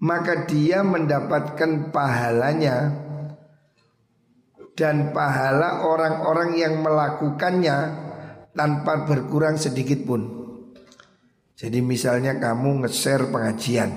maka 0.00 0.48
dia 0.48 0.80
mendapatkan 0.80 1.92
pahalanya 1.92 2.88
dan 4.72 5.12
pahala 5.12 5.84
orang-orang 5.84 6.56
yang 6.56 6.80
melakukannya 6.80 7.76
tanpa 8.56 9.04
berkurang 9.04 9.60
sedikit 9.60 10.00
pun. 10.08 10.40
Jadi 11.52 11.84
misalnya 11.84 12.40
kamu 12.40 12.84
nge-share 12.84 13.28
pengajian 13.28 13.92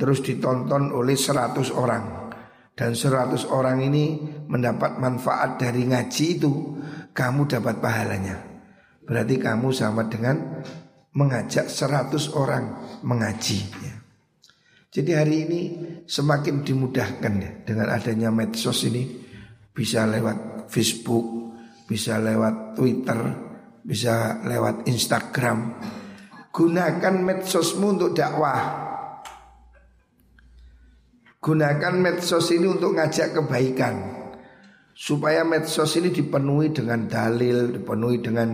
terus 0.00 0.24
ditonton 0.24 0.96
oleh 0.96 1.12
100 1.12 1.76
orang 1.76 2.32
dan 2.72 2.96
100 2.96 3.44
orang 3.52 3.84
ini 3.84 4.16
mendapat 4.48 4.96
manfaat 4.96 5.60
dari 5.60 5.84
ngaji 5.84 6.26
itu 6.40 6.80
kamu 7.12 7.44
dapat 7.44 7.84
pahalanya. 7.84 8.40
Berarti 9.04 9.36
kamu 9.36 9.68
sama 9.76 10.08
dengan 10.08 10.64
mengajak 11.12 11.68
seratus 11.68 12.32
orang 12.32 12.96
mengaji. 13.04 13.60
Ya. 13.84 13.99
Jadi 14.90 15.14
hari 15.14 15.36
ini 15.46 15.60
semakin 16.02 16.66
dimudahkan 16.66 17.32
ya 17.38 17.50
dengan 17.62 17.94
adanya 17.94 18.34
medsos 18.34 18.82
ini 18.90 19.06
bisa 19.70 20.02
lewat 20.02 20.66
Facebook, 20.66 21.54
bisa 21.86 22.18
lewat 22.18 22.74
Twitter, 22.74 23.20
bisa 23.86 24.42
lewat 24.42 24.90
Instagram. 24.90 25.78
Gunakan 26.50 27.14
medsosmu 27.22 27.86
untuk 27.94 28.18
dakwah. 28.18 28.90
Gunakan 31.38 31.94
medsos 31.94 32.50
ini 32.50 32.66
untuk 32.66 32.98
ngajak 32.98 33.38
kebaikan 33.38 33.94
supaya 34.90 35.46
medsos 35.46 35.94
ini 36.02 36.10
dipenuhi 36.10 36.74
dengan 36.74 37.06
dalil, 37.06 37.78
dipenuhi 37.78 38.18
dengan 38.18 38.48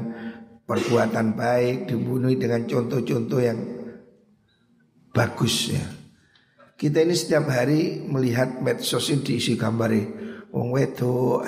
perbuatan 0.69 1.33
baik, 1.33 1.89
dipenuhi 1.89 2.37
dengan 2.37 2.69
contoh-contoh 2.69 3.41
yang 3.41 3.59
bagus 5.17 5.73
ya. 5.73 5.96
Kita 6.77 7.01
ini 7.01 7.17
setiap 7.17 7.49
hari 7.49 8.05
melihat 8.05 8.61
medsos 8.61 9.09
ini 9.09 9.25
diisi 9.25 9.57
gambar 9.57 9.97
wong 10.53 10.69
wedo, 10.77 11.41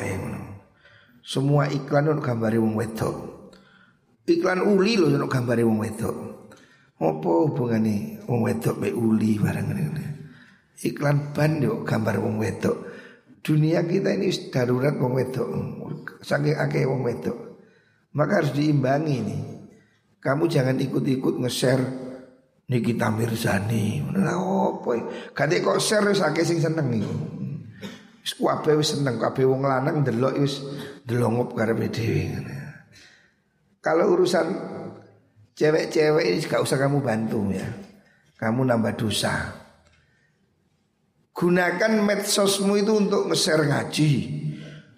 semua 1.20 1.68
iklan 1.68 2.16
untuk 2.16 2.24
gambar 2.32 2.56
wong 2.56 2.72
wedo. 2.72 3.10
Iklan 4.24 4.64
uli 4.64 4.96
loh 4.96 5.12
untuk 5.12 5.28
gambar 5.28 5.60
wong 5.68 5.78
wedo. 5.84 6.10
Apa 6.98 7.30
hubungannya 7.44 8.24
wong 8.24 8.40
wedok 8.48 8.80
be 8.80 8.90
uli 8.90 9.36
barang 9.36 9.68
ini? 9.70 10.04
Iklan 10.88 11.36
ban 11.36 11.60
yuk 11.60 11.84
gambar 11.84 12.18
wong 12.24 12.40
wedok. 12.40 12.88
Dunia 13.44 13.84
kita 13.84 14.16
ini 14.16 14.32
darurat 14.48 14.96
wong 14.96 15.12
wedok. 15.12 15.48
Saking 16.24 16.56
akeh 16.56 16.88
wong 16.88 17.04
wedok. 17.04 17.38
Maka 18.16 18.42
harus 18.42 18.56
diimbangi 18.56 19.16
nih. 19.20 19.42
Kamu 20.18 20.50
jangan 20.50 20.80
ikut-ikut 20.80 21.38
nge-share 21.38 22.07
Nikita 22.68 23.08
Mirzani. 23.08 24.04
Nah 24.12 24.36
opo? 24.36 24.92
Kadek 25.32 25.64
kok 25.64 25.80
share 25.80 26.12
wis 26.12 26.20
akeh 26.20 26.44
sing 26.44 26.60
seneng 26.60 26.92
niku. 26.92 27.16
Wis 28.20 28.36
kabeh 28.36 28.76
wis 28.76 28.92
seneng, 28.92 29.16
kabeh 29.16 29.48
wong 29.48 29.64
lanang 29.64 30.04
delok 30.04 30.36
wis 30.36 30.60
delongop 31.08 31.56
karepe 31.56 31.88
dhewe. 31.88 32.28
Kalau 33.80 34.12
urusan 34.12 34.46
cewek-cewek 35.56 36.28
ini 36.28 36.44
gak 36.44 36.60
usah 36.60 36.76
kamu 36.76 37.00
bantu 37.00 37.48
ya. 37.48 37.64
Kamu 38.36 38.68
nambah 38.68 39.00
dosa. 39.00 39.64
Gunakan 41.32 42.02
medsosmu 42.02 42.82
itu 42.82 42.98
untuk 42.98 43.30
nge-share 43.30 43.70
ngaji 43.70 44.10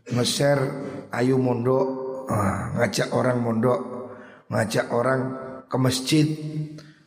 Nge-share 0.08 0.64
ayu 1.12 1.36
mondok 1.36 1.86
ah, 2.32 2.72
Ngajak 2.80 3.12
orang 3.12 3.44
mondok 3.44 3.80
Ngajak 4.48 4.88
orang 4.88 5.20
ke 5.68 5.76
masjid 5.76 6.24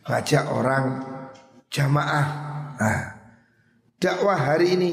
Ngajak 0.03 0.45
orang 0.51 0.85
jamaah 1.71 2.27
nah, 2.75 3.03
Dakwah 3.97 4.35
hari 4.35 4.75
ini 4.75 4.91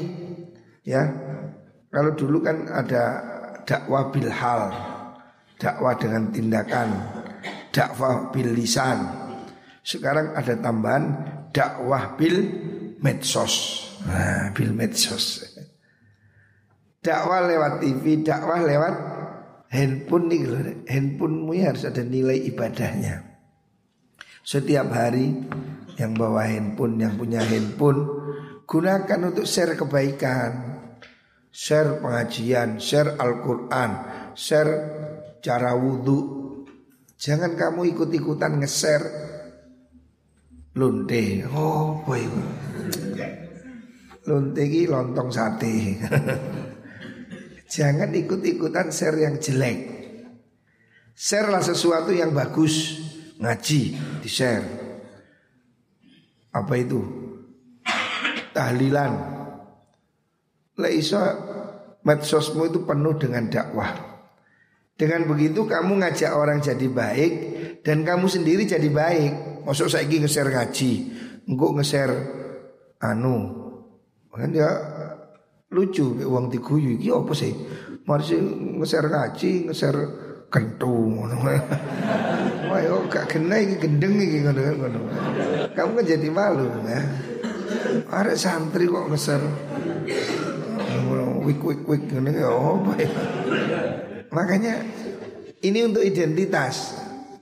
Ya 0.87 1.03
Kalau 1.91 2.15
dulu 2.15 2.39
kan 2.39 2.67
ada 2.71 3.03
dakwah 3.67 4.07
bilhal 4.09 4.71
Dakwah 5.59 5.93
dengan 5.99 6.31
tindakan 6.31 6.89
Dakwah 7.75 8.31
bil 8.31 8.55
lisan 8.55 9.03
Sekarang 9.83 10.31
ada 10.31 10.55
tambahan 10.55 11.05
dakwah 11.51 12.15
bil 12.15 12.47
medsos 13.03 13.87
Nah, 14.05 14.49
bil 14.57 14.73
medsos. 14.73 15.45
Dakwah 17.01 17.49
lewat 17.49 17.73
TV, 17.81 18.21
dakwah 18.21 18.61
lewat 18.61 18.95
handphone 19.73 20.25
nih 20.29 20.41
Handphonemu 20.85 21.51
ya 21.57 21.73
harus 21.73 21.83
ada 21.85 22.01
nilai 22.05 22.45
ibadahnya. 22.49 23.30
Setiap 24.41 24.89
hari 24.89 25.33
yang 26.01 26.17
bawa 26.17 26.49
handphone, 26.49 26.97
yang 26.97 27.13
punya 27.15 27.45
handphone, 27.45 28.21
Gunakan 28.71 29.35
untuk 29.35 29.43
share 29.43 29.75
kebaikan. 29.75 30.79
Share 31.51 31.99
pengajian, 31.99 32.79
share 32.79 33.19
Al-Quran 33.19 33.91
Share 34.31 34.73
cara 35.43 35.75
wudhu 35.75 36.39
Jangan 37.19 37.59
kamu 37.59 37.91
ikut-ikutan 37.91 38.63
nge-share. 38.63 39.05
Lunte 40.79 41.43
Oh 41.51 41.99
boy 42.07 42.23
Lunte 44.31 44.63
ini 44.63 44.87
lontong 44.87 45.27
sate. 45.27 45.75
Jangan 47.75 48.15
ikut-ikutan 48.15 48.87
share 48.87 49.19
yang 49.19 49.35
jelek. 49.35 49.79
Share 51.11 51.51
lah 51.51 51.59
sesuatu 51.59 52.15
yang 52.15 52.31
bagus 52.31 53.03
Ngaji 53.41 53.81
di 54.21 54.29
share 54.29 54.65
Apa 56.53 56.73
itu? 56.77 57.01
Tahlilan 58.53 59.13
Laisa 60.77 61.23
medsosmu 62.05 62.69
itu 62.69 62.85
penuh 62.85 63.17
dengan 63.17 63.49
dakwah 63.49 63.91
Dengan 64.93 65.25
begitu 65.25 65.65
kamu 65.65 66.05
ngajak 66.05 66.31
orang 66.37 66.61
jadi 66.61 66.87
baik 66.87 67.33
Dan 67.81 68.05
kamu 68.05 68.29
sendiri 68.29 68.69
jadi 68.69 68.87
baik 68.87 69.65
Masuk 69.65 69.89
saya 69.89 70.05
ingin 70.05 70.29
nge-share 70.29 70.53
ngaji 70.53 70.91
Enggak 71.49 71.71
nge-share 71.81 72.17
Anu 73.01 73.37
Kan 74.31 74.55
ya 74.55 74.69
lucu 75.71 76.19
uang 76.19 76.51
diguyu 76.51 76.99
iki 76.99 77.11
apa 77.11 77.33
sih? 77.35 77.51
Mari 78.03 78.35
nge-share 78.79 79.07
ngaji, 79.07 79.71
nge-share 79.71 80.01
kentu 80.51 80.91
ngono. 80.91 81.35
Wah 82.67 82.79
yo 82.83 83.07
gak 83.07 83.31
kena 83.31 83.55
iki 83.63 83.79
gendeng 83.79 84.19
iki 84.19 84.43
ngono 84.43 84.59
ngono. 84.59 84.99
Kamu 85.71 85.91
kan 85.97 86.05
jadi 86.05 86.27
malu 86.27 86.67
ya. 86.83 87.01
Ada 88.11 88.35
santri 88.35 88.85
kok 88.85 89.07
nge-share 89.07 89.47
wik 91.41 91.59
wik 91.63 91.81
wik 91.87 92.03
ngono 92.11 92.29
ya 92.29 92.49
apa 92.51 92.91
ya. 92.99 93.11
Makanya 94.35 94.73
ini 95.63 95.79
untuk 95.87 96.03
identitas. 96.03 96.99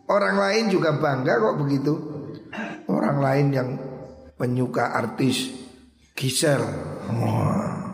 Orang 0.09 0.41
lain 0.41 0.73
juga 0.73 0.97
bangga 0.97 1.37
kok 1.37 1.57
begitu. 1.61 1.93
Orang 2.89 3.21
lain 3.21 3.47
yang 3.53 3.69
penyuka 4.37 4.97
artis 4.97 5.53
Gisel. 6.17 6.61
Wah. 7.13 7.93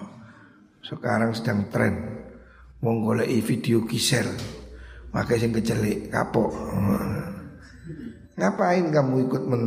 Sekarang 0.79 1.33
sedang 1.33 1.67
tren 1.73 2.15
Wong 2.85 3.01
golek 3.01 3.27
video 3.41 3.81
Gisel. 3.83 4.54
Makanya 5.15 5.39
sing 5.47 5.55
kejelik 5.55 6.11
kapok. 6.11 6.51
Ngapain 8.35 8.91
kamu 8.91 9.15
ikut 9.31 9.43
men 9.47 9.63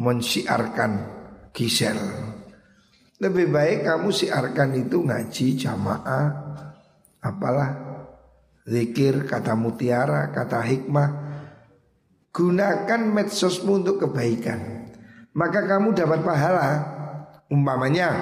mensiarkan 0.00 0.92
Gisel? 1.52 2.00
Lebih 3.20 3.52
baik 3.52 3.84
kamu 3.84 4.08
siarkan 4.08 4.80
itu 4.80 5.04
ngaji 5.04 5.46
jamaah 5.60 6.48
apalah 7.20 7.70
zikir 8.68 9.26
kata 9.26 9.58
mutiara 9.58 10.30
kata 10.30 10.60
hikmah 10.62 11.08
gunakan 12.30 13.02
medsosmu 13.10 13.82
untuk 13.82 14.06
kebaikan 14.06 14.86
maka 15.34 15.66
kamu 15.66 15.96
dapat 15.98 16.20
pahala 16.22 16.68
umpamanya 17.50 18.12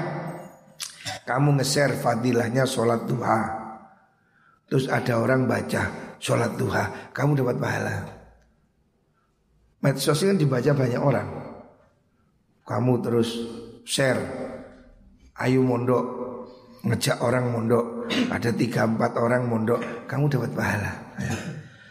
kamu 1.28 1.60
nge-share 1.60 1.98
fadilahnya 1.98 2.64
sholat 2.64 3.04
duha 3.04 3.42
terus 4.70 4.88
ada 4.88 5.20
orang 5.20 5.44
baca 5.44 6.05
sholat 6.18 6.56
duha 6.56 7.12
kamu 7.12 7.38
dapat 7.40 7.56
pahala. 7.60 7.94
Medsos 9.84 10.24
kan 10.24 10.34
dibaca 10.34 10.70
banyak 10.74 11.02
orang. 11.02 11.28
Kamu 12.66 12.92
terus 13.04 13.30
share. 13.86 14.18
Ayu 15.36 15.62
mondok 15.62 16.04
ngejak 16.82 17.22
orang 17.22 17.54
mondok. 17.54 18.10
Ada 18.32 18.50
tiga 18.56 18.88
empat 18.88 19.14
orang 19.20 19.46
mondok 19.46 20.08
kamu 20.10 20.26
dapat 20.26 20.50
pahala. 20.56 20.92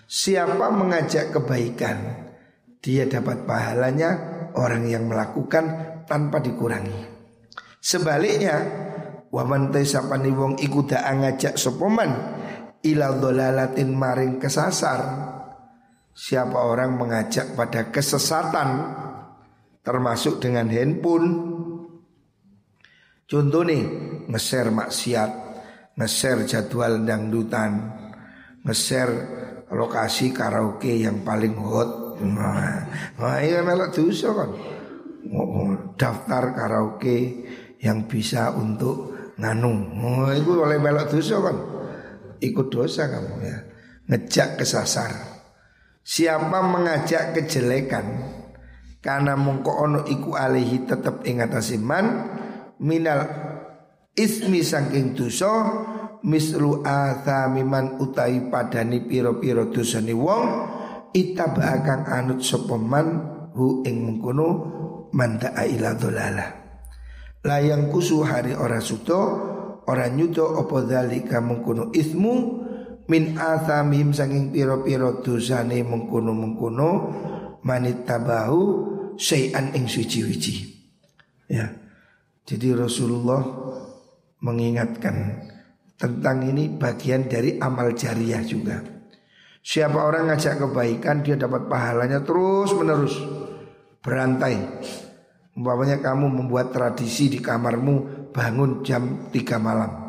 Siapa 0.06 0.68
mengajak 0.70 1.32
kebaikan 1.32 2.26
dia 2.84 3.10
dapat 3.10 3.50
pahalanya 3.50 4.10
orang 4.54 4.86
yang 4.86 5.10
melakukan 5.10 5.66
tanpa 6.06 6.38
dikurangi. 6.44 7.10
Sebaliknya 7.82 8.62
waman 9.34 9.74
tesapani 9.74 10.30
wong 10.30 10.54
iku 10.62 10.86
dak 10.86 11.02
ngajak 11.02 11.58
sopoman 11.58 12.35
ila 12.86 13.18
dolalatin 13.18 13.90
maring 13.92 14.38
kesasar 14.38 15.02
siapa 16.16 16.56
orang 16.56 16.96
mengajak 16.96 17.58
pada 17.58 17.90
kesesatan 17.90 18.70
termasuk 19.82 20.40
dengan 20.40 20.70
handphone 20.72 21.56
Contoh 23.26 23.66
nih 23.66 23.82
nge-share 24.30 24.70
maksiat, 24.70 25.32
nge-share 25.98 26.46
jadwal 26.46 27.02
dangdutan, 27.02 27.74
nge-share 28.62 29.14
lokasi 29.74 30.30
karaoke 30.30 31.02
yang 31.02 31.26
paling 31.26 31.58
hot. 31.58 32.22
Nah, 32.22 32.86
nah 33.18 33.42
iya 33.42 33.66
melok 33.66 33.98
dosa 33.98 34.30
kan. 34.30 34.50
Daftar 35.98 36.54
karaoke 36.54 37.50
yang 37.82 38.06
bisa 38.06 38.54
untuk 38.54 39.34
nganu. 39.42 39.74
Oh, 39.98 40.30
itu 40.30 40.62
oleh 40.62 40.78
melok 40.78 41.18
dosa 41.18 41.42
kan. 41.42 41.75
Ikut 42.46 42.70
dosa 42.70 43.10
kamu 43.10 43.36
ya. 43.42 43.58
Ngejak 44.06 44.62
kesasar. 44.62 45.12
Siapa 46.06 46.62
mengajak 46.62 47.34
kejelekan 47.34 48.06
karena 49.06 49.38
mongko 49.38 49.72
ono 49.74 50.02
iku 50.06 50.34
alihi 50.34 50.86
tetap 50.90 51.26
ingat 51.26 51.54
asiman 51.62 52.06
minal 52.82 53.22
ismi 54.18 54.66
saking 54.66 55.14
dosa 55.14 55.54
mislu 56.26 56.82
miman 57.54 58.02
utai 58.02 58.50
padani 58.50 59.06
piro-piro 59.06 59.70
dosane 59.70 60.10
wong 60.10 60.44
itaba 61.14 61.78
akan 61.78 62.02
anut 62.10 62.42
sopeman 62.42 63.08
hu 63.54 63.86
ing 63.86 64.10
mengkono 64.10 64.48
manda 65.14 65.54
ila 65.54 65.94
dolala 65.94 66.46
layang 67.46 67.94
kusu 67.94 68.26
hari 68.26 68.58
ora 68.58 68.82
suto 68.82 69.54
ora 69.86 70.10
nyuto 70.10 70.46
opo 70.46 70.82
dalika 70.86 71.42
mengkono 71.42 71.94
ismu 71.94 72.34
min 73.06 73.38
athamim 73.38 74.12
saking 74.12 74.50
piro-piro 74.50 75.22
dosane 75.22 75.86
mengkono-mengkono 75.86 76.90
manit 77.62 78.06
tabahu 78.06 78.62
sayan 79.18 79.74
ing 79.78 79.86
suci-wici 79.86 80.56
ya 81.50 81.70
jadi 82.46 82.78
Rasulullah 82.78 83.42
mengingatkan 84.46 85.42
tentang 85.98 86.46
ini 86.46 86.70
bagian 86.70 87.26
dari 87.26 87.58
amal 87.58 87.98
jariah 87.98 88.46
juga. 88.46 88.78
Siapa 89.66 89.98
orang 89.98 90.30
ngajak 90.30 90.62
kebaikan 90.62 91.26
dia 91.26 91.34
dapat 91.34 91.66
pahalanya 91.66 92.22
terus 92.22 92.70
menerus 92.78 93.18
berantai. 94.06 94.62
Umpamanya 95.58 95.98
kamu 95.98 96.30
membuat 96.30 96.70
tradisi 96.70 97.34
di 97.34 97.42
kamarmu 97.42 98.15
bangun 98.36 98.84
jam 98.84 99.32
3 99.32 99.56
malam. 99.64 100.04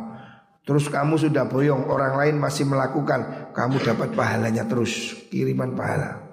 Terus 0.67 0.91
kamu 0.91 1.15
sudah 1.15 1.47
boyong 1.47 1.87
orang 1.87 2.19
lain 2.19 2.43
masih 2.43 2.67
melakukan 2.67 3.55
Kamu 3.55 3.79
dapat 3.87 4.19
pahalanya 4.19 4.67
terus 4.67 5.15
Kiriman 5.31 5.79
pahala 5.79 6.27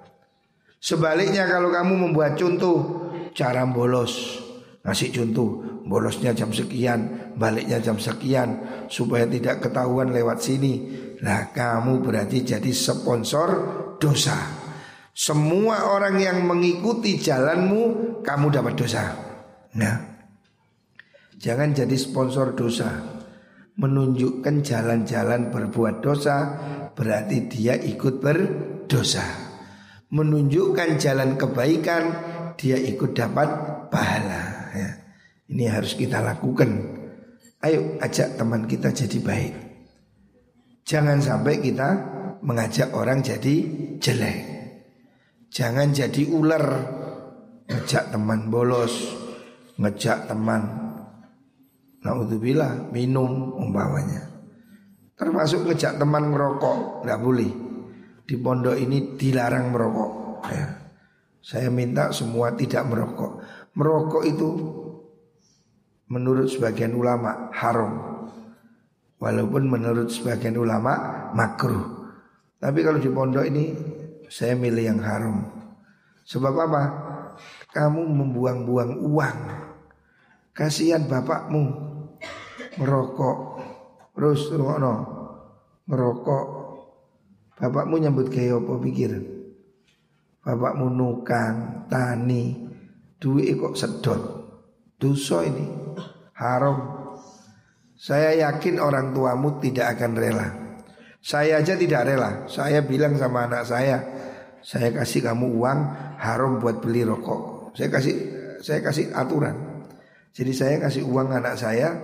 Sebaliknya 0.82 1.46
kalau 1.46 1.70
kamu 1.70 2.10
membuat 2.10 2.34
contoh 2.34 3.06
Cara 3.38 3.62
bolos 3.70 4.42
Ngasih 4.82 5.14
contoh 5.14 5.74
bolosnya 5.84 6.32
jam 6.32 6.52
sekian, 6.52 7.32
baliknya 7.36 7.80
jam 7.80 8.00
sekian 8.00 8.60
supaya 8.88 9.28
tidak 9.28 9.64
ketahuan 9.64 10.12
lewat 10.12 10.44
sini. 10.44 10.92
Nah, 11.24 11.52
kamu 11.56 12.04
berarti 12.04 12.44
jadi 12.44 12.72
sponsor 12.72 13.50
dosa. 14.00 14.36
Semua 15.14 15.94
orang 15.94 16.20
yang 16.20 16.44
mengikuti 16.44 17.16
jalanmu, 17.16 18.20
kamu 18.26 18.46
dapat 18.52 18.74
dosa. 18.76 19.04
Nah, 19.78 20.13
jangan 21.44 21.76
jadi 21.76 21.96
sponsor 22.00 22.56
dosa. 22.56 23.20
Menunjukkan 23.76 24.64
jalan-jalan 24.64 25.52
berbuat 25.52 26.00
dosa, 26.00 26.38
berarti 26.96 27.52
dia 27.52 27.76
ikut 27.76 28.24
berdosa. 28.24 29.26
Menunjukkan 30.14 30.96
jalan 30.96 31.36
kebaikan, 31.36 32.04
dia 32.56 32.80
ikut 32.80 33.12
dapat 33.12 33.50
pahala. 33.92 34.72
Ya. 34.72 34.90
Ini 35.52 35.66
harus 35.68 36.00
kita 36.00 36.24
lakukan. 36.24 36.70
Ayo 37.60 37.98
ajak 38.00 38.40
teman 38.40 38.70
kita 38.70 38.94
jadi 38.96 39.20
baik. 39.20 39.54
Jangan 40.86 41.20
sampai 41.20 41.60
kita 41.60 41.90
mengajak 42.46 42.94
orang 42.94 43.26
jadi 43.26 43.56
jelek. 44.00 44.40
Jangan 45.50 45.92
jadi 45.92 46.24
ular. 46.30 46.66
Ngejak 47.64 48.12
teman 48.12 48.52
bolos, 48.52 48.92
ngejak 49.80 50.28
teman 50.28 50.83
naudzubillah 52.04 52.92
minum 52.92 53.56
umpamanya. 53.56 54.30
Termasuk 55.16 55.66
ngejak 55.66 55.98
teman 55.98 56.28
merokok, 56.30 57.08
nggak 57.08 57.22
boleh. 57.24 57.52
Di 58.24 58.36
pondok 58.40 58.76
ini 58.76 59.16
dilarang 59.16 59.72
merokok. 59.72 60.12
Ya. 60.52 60.68
Saya 61.44 61.68
minta 61.72 62.12
semua 62.16 62.56
tidak 62.56 62.88
merokok. 62.88 63.44
Merokok 63.76 64.24
itu 64.24 64.50
menurut 66.12 66.48
sebagian 66.52 66.96
ulama 66.96 67.52
haram. 67.56 68.24
Walaupun 69.20 69.72
menurut 69.72 70.12
sebagian 70.12 70.60
ulama 70.60 71.32
makruh. 71.32 72.12
Tapi 72.60 72.80
kalau 72.84 73.00
di 73.00 73.12
pondok 73.12 73.44
ini 73.48 73.76
saya 74.28 74.56
milih 74.56 74.84
yang 74.88 75.00
haram. 75.04 75.44
Sebab 76.28 76.54
apa? 76.68 76.84
Kamu 77.72 78.08
membuang-buang 78.08 79.04
uang. 79.04 79.40
Kasihan 80.56 81.08
bapakmu 81.08 81.93
merokok. 82.78 83.38
Terus 84.14 84.54
ngono. 84.54 84.94
Merokok. 85.90 86.46
Bapakmu 87.60 88.02
nyambut 88.02 88.28
gaya 88.34 88.58
apa 88.58 88.74
pikir? 88.82 89.12
Bapakmu 90.44 90.92
nukang, 90.92 91.88
tani, 91.88 92.60
duit 93.22 93.56
kok 93.56 93.78
sedot. 93.80 94.22
Dosa 95.00 95.48
ini 95.48 95.68
haram. 96.36 97.08
Saya 97.96 98.36
yakin 98.36 98.84
orang 98.84 99.16
tuamu 99.16 99.64
tidak 99.64 99.96
akan 99.96 100.12
rela. 100.20 100.48
Saya 101.24 101.64
aja 101.64 101.80
tidak 101.80 102.04
rela. 102.04 102.52
Saya 102.52 102.84
bilang 102.84 103.16
sama 103.16 103.48
anak 103.48 103.64
saya, 103.64 103.98
saya 104.60 104.92
kasih 104.92 105.24
kamu 105.24 105.56
uang 105.56 105.80
haram 106.20 106.60
buat 106.60 106.84
beli 106.84 107.08
rokok. 107.08 107.72
Saya 107.80 107.88
kasih 107.88 108.16
saya 108.60 108.80
kasih 108.84 109.16
aturan. 109.16 109.88
Jadi 110.36 110.52
saya 110.52 110.76
kasih 110.84 111.08
uang 111.08 111.32
anak 111.32 111.56
saya 111.56 111.96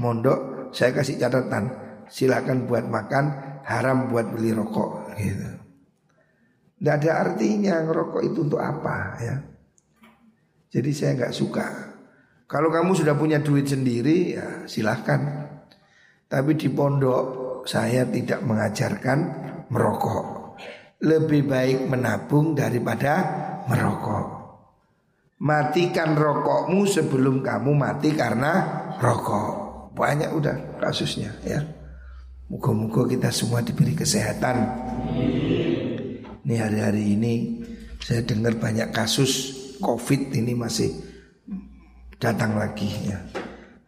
mondok, 0.00 0.70
saya 0.72 0.92
kasih 0.92 1.20
catatan. 1.20 1.72
Silakan 2.06 2.70
buat 2.70 2.86
makan, 2.86 3.24
haram 3.66 4.06
buat 4.06 4.30
beli 4.30 4.54
rokok 4.54 5.18
gitu. 5.18 5.48
Tidak 6.76 6.94
ada 7.02 7.12
artinya 7.26 7.82
ngerokok 7.82 8.22
itu 8.22 8.38
untuk 8.46 8.62
apa 8.62 8.96
ya. 9.18 9.36
Jadi 10.70 10.90
saya 10.94 11.18
nggak 11.18 11.34
suka. 11.34 11.66
Kalau 12.46 12.70
kamu 12.70 12.94
sudah 12.94 13.18
punya 13.18 13.42
duit 13.42 13.66
sendiri 13.66 14.38
ya 14.38 14.46
silahkan. 14.70 15.50
Tapi 16.30 16.54
di 16.54 16.70
pondok 16.70 17.64
saya 17.66 18.06
tidak 18.06 18.44
mengajarkan 18.46 19.18
merokok. 19.72 20.54
Lebih 21.02 21.48
baik 21.50 21.90
menabung 21.90 22.54
daripada 22.54 23.14
merokok. 23.66 24.26
Matikan 25.42 26.14
rokokmu 26.14 26.86
sebelum 26.86 27.42
kamu 27.42 27.72
mati 27.74 28.14
karena 28.14 28.52
rokok. 29.02 29.65
Banyak 29.96 30.30
udah 30.36 30.76
kasusnya 30.76 31.32
ya. 31.40 31.64
Muka-muka 32.52 33.08
kita 33.08 33.32
semua 33.32 33.64
diberi 33.64 33.96
kesehatan. 33.96 34.56
Ini 36.46 36.54
hari-hari 36.62 37.16
ini 37.16 37.64
saya 37.98 38.22
dengar 38.22 38.54
banyak 38.60 38.94
kasus 38.94 39.56
COVID 39.82 40.36
ini 40.36 40.54
masih 40.54 40.94
datang 42.22 42.54
lagi 42.54 42.86
ya. 43.08 43.18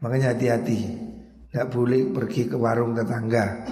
Makanya 0.03 0.35
hati-hati, 0.35 0.81
tidak 1.51 1.71
boleh 1.71 2.11
pergi 2.11 2.51
ke 2.51 2.57
warung 2.59 2.99
tetangga, 2.99 3.66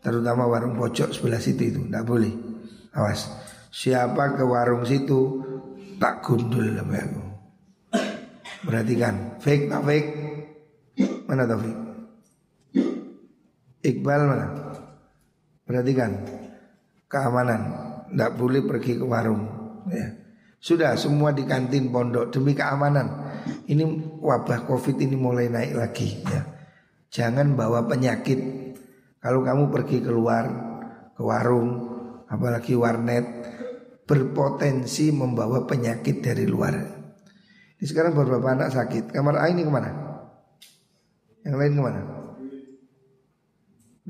terutama 0.00 0.48
warung 0.48 0.76
pojok 0.76 1.12
sebelah 1.12 1.40
situ 1.40 1.68
itu, 1.68 1.80
tidak 1.84 2.04
boleh. 2.04 2.32
Awas, 2.96 3.28
siapa 3.72 4.36
ke 4.36 4.44
warung 4.44 4.84
situ 4.84 5.40
tak 6.00 6.24
gundul. 6.24 6.76
Perhatikan, 8.60 9.40
fake 9.40 9.68
tak 9.68 9.82
fake? 9.84 10.08
Mana 11.30 11.46
Taufik? 11.46 11.76
Iqbal 13.86 14.20
mana? 14.26 14.46
Perhatikan, 15.62 16.26
keamanan, 17.06 17.60
tidak 18.10 18.34
boleh 18.34 18.66
pergi 18.66 18.98
ke 18.98 19.06
warung. 19.06 19.46
Ya. 19.86 20.10
Sudah 20.58 20.98
semua 20.98 21.30
di 21.30 21.46
kantin 21.46 21.94
pondok 21.94 22.34
demi 22.34 22.58
keamanan. 22.58 23.30
Ini 23.46 23.86
wabah 24.18 24.66
covid 24.66 24.98
ini 24.98 25.14
mulai 25.14 25.46
naik 25.46 25.78
lagi 25.78 26.18
ya. 26.18 26.42
Jangan 27.14 27.54
bawa 27.54 27.86
penyakit. 27.86 28.58
Kalau 29.22 29.46
kamu 29.46 29.70
pergi 29.70 30.02
keluar 30.02 30.50
ke 31.14 31.22
warung, 31.22 31.86
apalagi 32.26 32.74
warnet, 32.74 33.24
berpotensi 34.02 35.14
membawa 35.14 35.62
penyakit 35.62 36.26
dari 36.26 36.42
luar. 36.42 36.74
Ini 37.78 37.86
sekarang 37.86 38.18
beberapa 38.18 38.50
anak 38.50 38.74
sakit. 38.74 39.14
Kamar 39.14 39.38
A 39.38 39.46
ini 39.46 39.62
ke 39.62 39.70
mana? 39.70 40.09
Yang 41.44 41.56
lain 41.56 41.72
ke 41.76 41.82
mana? 41.82 42.02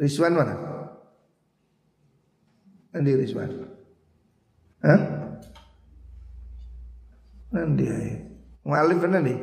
Rizwan 0.00 0.34
mana? 0.34 0.54
Nanti 2.90 3.10
Rizwan. 3.14 3.50
Hah? 4.82 5.00
Nanti 7.54 7.84
ae. 7.86 8.10
Mualif 8.66 9.02
nanti. 9.06 9.34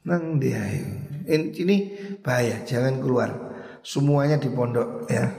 Nang 0.00 0.40
dia 0.40 0.58
ini 1.28 1.76
bahaya, 2.24 2.64
jangan 2.66 2.98
keluar. 2.98 3.30
Semuanya 3.84 4.40
di 4.40 4.50
pondok 4.50 5.06
ya. 5.06 5.30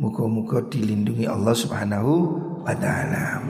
Muka-muka 0.00 0.64
dilindungi 0.72 1.28
Allah 1.28 1.52
Subhanahu 1.52 2.12
wa 2.64 2.72
taala. 2.72 3.44